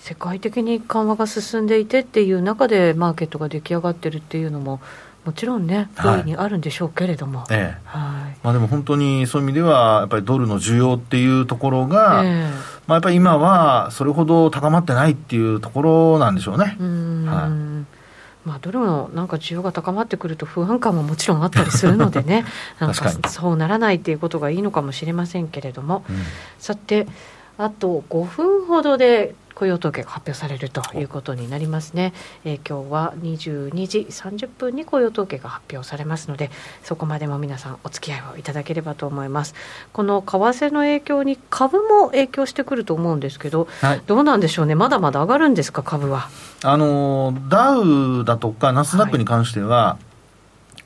[0.04, 4.82] 世界的に緩和が進んでいてっていう中でマーケットが出来上がってるっていうのも
[5.24, 5.88] もちろんね、
[6.26, 7.78] にあるんでしょうけれども、はい、ええ。
[7.86, 8.38] はい。
[8.43, 12.43] まあ、でも本当にそういう意味では、やっぱりドルの需要っていうところが、ええ、
[12.88, 16.76] まあ、やっぱり今はそれほど高まってないっていうところなんでしょうね。
[16.78, 17.26] うん。
[17.26, 18.45] はい。
[18.45, 22.43] まあ、ドルのなんか需要が高まってくると不安感ももちろんあったりするのでね。
[22.80, 26.18] なんかそうならないっていうことがいいのかもしれませんけれども、うん、
[26.60, 27.08] さて
[27.58, 36.51] あと5分ほどで雇用統計が発表されるということになりますね、えー、今日は22時30分に雇用統計が発表されますので
[36.84, 39.55] そこまでも皆さんお付き合いをいただければと思います。
[39.93, 44.76] この為替の影響に株も影響してくると思うんですけど、はい、どうなんでしょうね。
[44.76, 46.28] まだまだ上がるんですか株は。
[46.64, 50.12] あのダウだとかナスダックに関しては、はい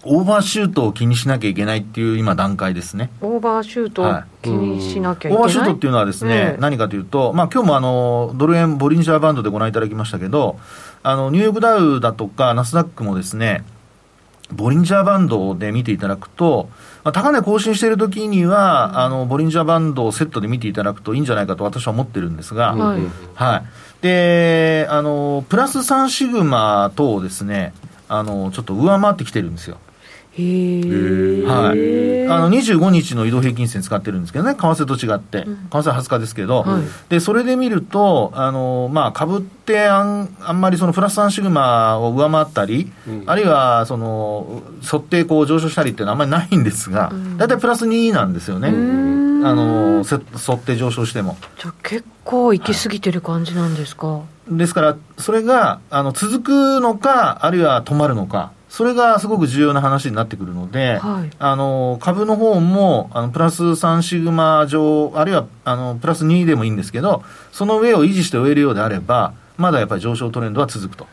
[0.03, 3.09] オーバーシュートを気にしなきゃいけないっていう今、段階ですね。
[3.21, 10.59] オーバーシュートを気にしなきゃいけない、はい、オーバーシュートっていうのはですね、えー、何かというと、まあ今日もあのドル円ボリンジャーバンドでご覧いただきましたけど、
[11.03, 13.63] あのニューヨークダウだとかナスダックもですね、
[14.51, 16.69] ボリンジャーバンドで見ていただくと、
[17.03, 23.01] まあ、高値更新しているときには、うん、あの、ボリンジャーバンドをセットで見ていただくといいんじゃないかと私は思ってるんですが、はい。
[23.35, 23.63] はい。
[24.01, 27.73] で、あの、プラス3シグマとですね、
[28.07, 29.77] あの、ちょっと上回ってきてるんですよ。
[30.37, 44.61] はい、あの25日の移動平均線使ってるんですけどね、為替と違って、為替は20日ですけど、はい、でそれで見ると、あのまあ、株ってあんあんまりそのプラス3シグマを上回ったり、うん、あるいはその
[44.93, 48.71] 沿ってこう上昇したりっていうのはあんまりないんですが、大、体、プラス2なんですよね、あ
[49.53, 51.37] の沿って上昇しても。
[51.61, 54.07] じゃ結構行き過ぎてる感じなんですか？
[54.07, 58.51] はい、ですから、それがあの続くのか、あるいは止まるのか。
[58.77, 71.07] それがすごく重要な話になってくるので、はい、あの株の方もあのプラス3シグマ上、あるいはあのプラス2でもいいんですけど、その上を維持して終えるようであれば、まだやっぱり上昇トレンドは続くと。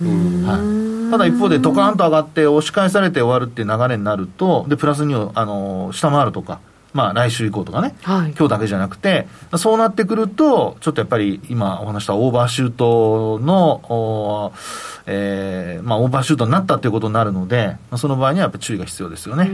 [0.00, 6.58] はい、ただ一方で、ドカーンと上がって押し返されて終わるっていう流れになると、でプラス2をあの下回るとか。
[6.92, 9.26] まあ、来週以降とかね、はい、今日だけじゃなくて、
[9.56, 14.52] そうなってくると、ちょっとやっぱり今お話したオーバーシュートの、
[15.06, 19.44] えーまあ、オーバーシュートになったということになるので、その場合にはやっぱり注意が必要ですよね、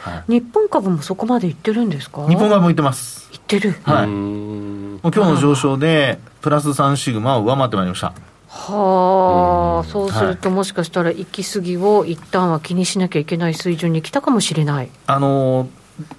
[0.00, 2.26] はい、日本株もそこまでいってるんですか？
[2.28, 3.28] 日本株もいってます。
[3.32, 3.72] いってる。
[3.82, 4.06] はい。
[4.06, 8.12] もう今日の上昇で、プラス3シグマを上回ってまいりました。
[8.48, 14.88] はあ、そうすると、もしかしたら行き過ぎを一旦は気にしなきゃいけない水準に来たかもしれない。
[15.06, 15.68] あのー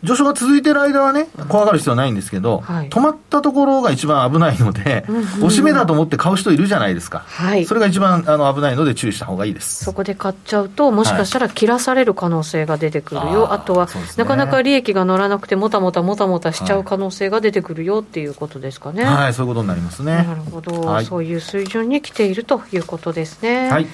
[0.03, 9.85] 上昇が続いてる間はね、怖がる必要はないんですけど、はい、止まったところが一番危ないので、うんうん、押し目だと思って買う人いるじゃないですか、はい、それが一番あの危ないので注意した方がいいです。
[9.85, 19.03] そこで買っちゃうと、もしかしたら切らされる可能性が出てくるよ、はい、あとは、ね、なかなか利益が乗らなくて、もたもたもたもたしちゃう可能性が出てくるよっていうことですかね。
[19.03, 20.15] はい、そういうことになりますね。
[20.15, 23.69] なるほど、そういう水準に来ているということですね。
[23.69, 23.87] はい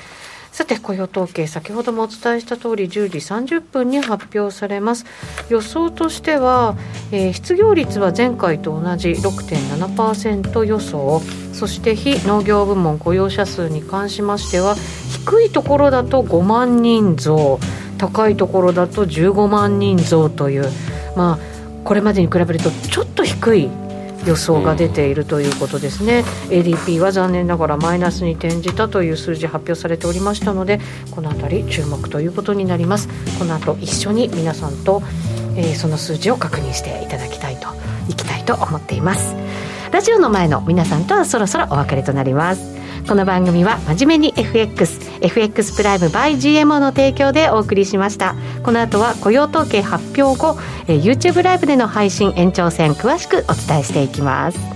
[0.54, 5.04] さて雇用統計先ほどもお伝えした通り10時30分に発表されます。
[5.49, 6.78] 予想としては、
[7.12, 11.22] えー、失業率は前回と同じ6.7%予想。
[11.54, 14.76] そして非農業部門雇用者数に関しましては
[15.26, 17.60] 低いところだと5万人増
[17.97, 20.66] 高いところだと15万人増という
[21.16, 23.70] まあこれまでに比べるとちょっと低い
[24.26, 30.80] 予想が出ているということですね、ADP は残念ながらマイナスに転じたという数字発表されておりましたので
[31.11, 33.09] この辺り注目ということになります。
[33.38, 35.01] この後一緒に皆さんと、
[35.55, 37.67] えー、その数字を確認していただきたいと
[38.09, 39.36] いきたいと思っています。
[39.91, 42.82] ラジオの前の皆さんとはそろそろお別れとなります。
[43.08, 48.36] この番組は真面目に FXFX プライム by GMO の提供でお送りしました。
[48.64, 54.72] この後は雇用統計発表後、えー、YouTube ライブでの配信延長戦詳しくお伝えしていきます。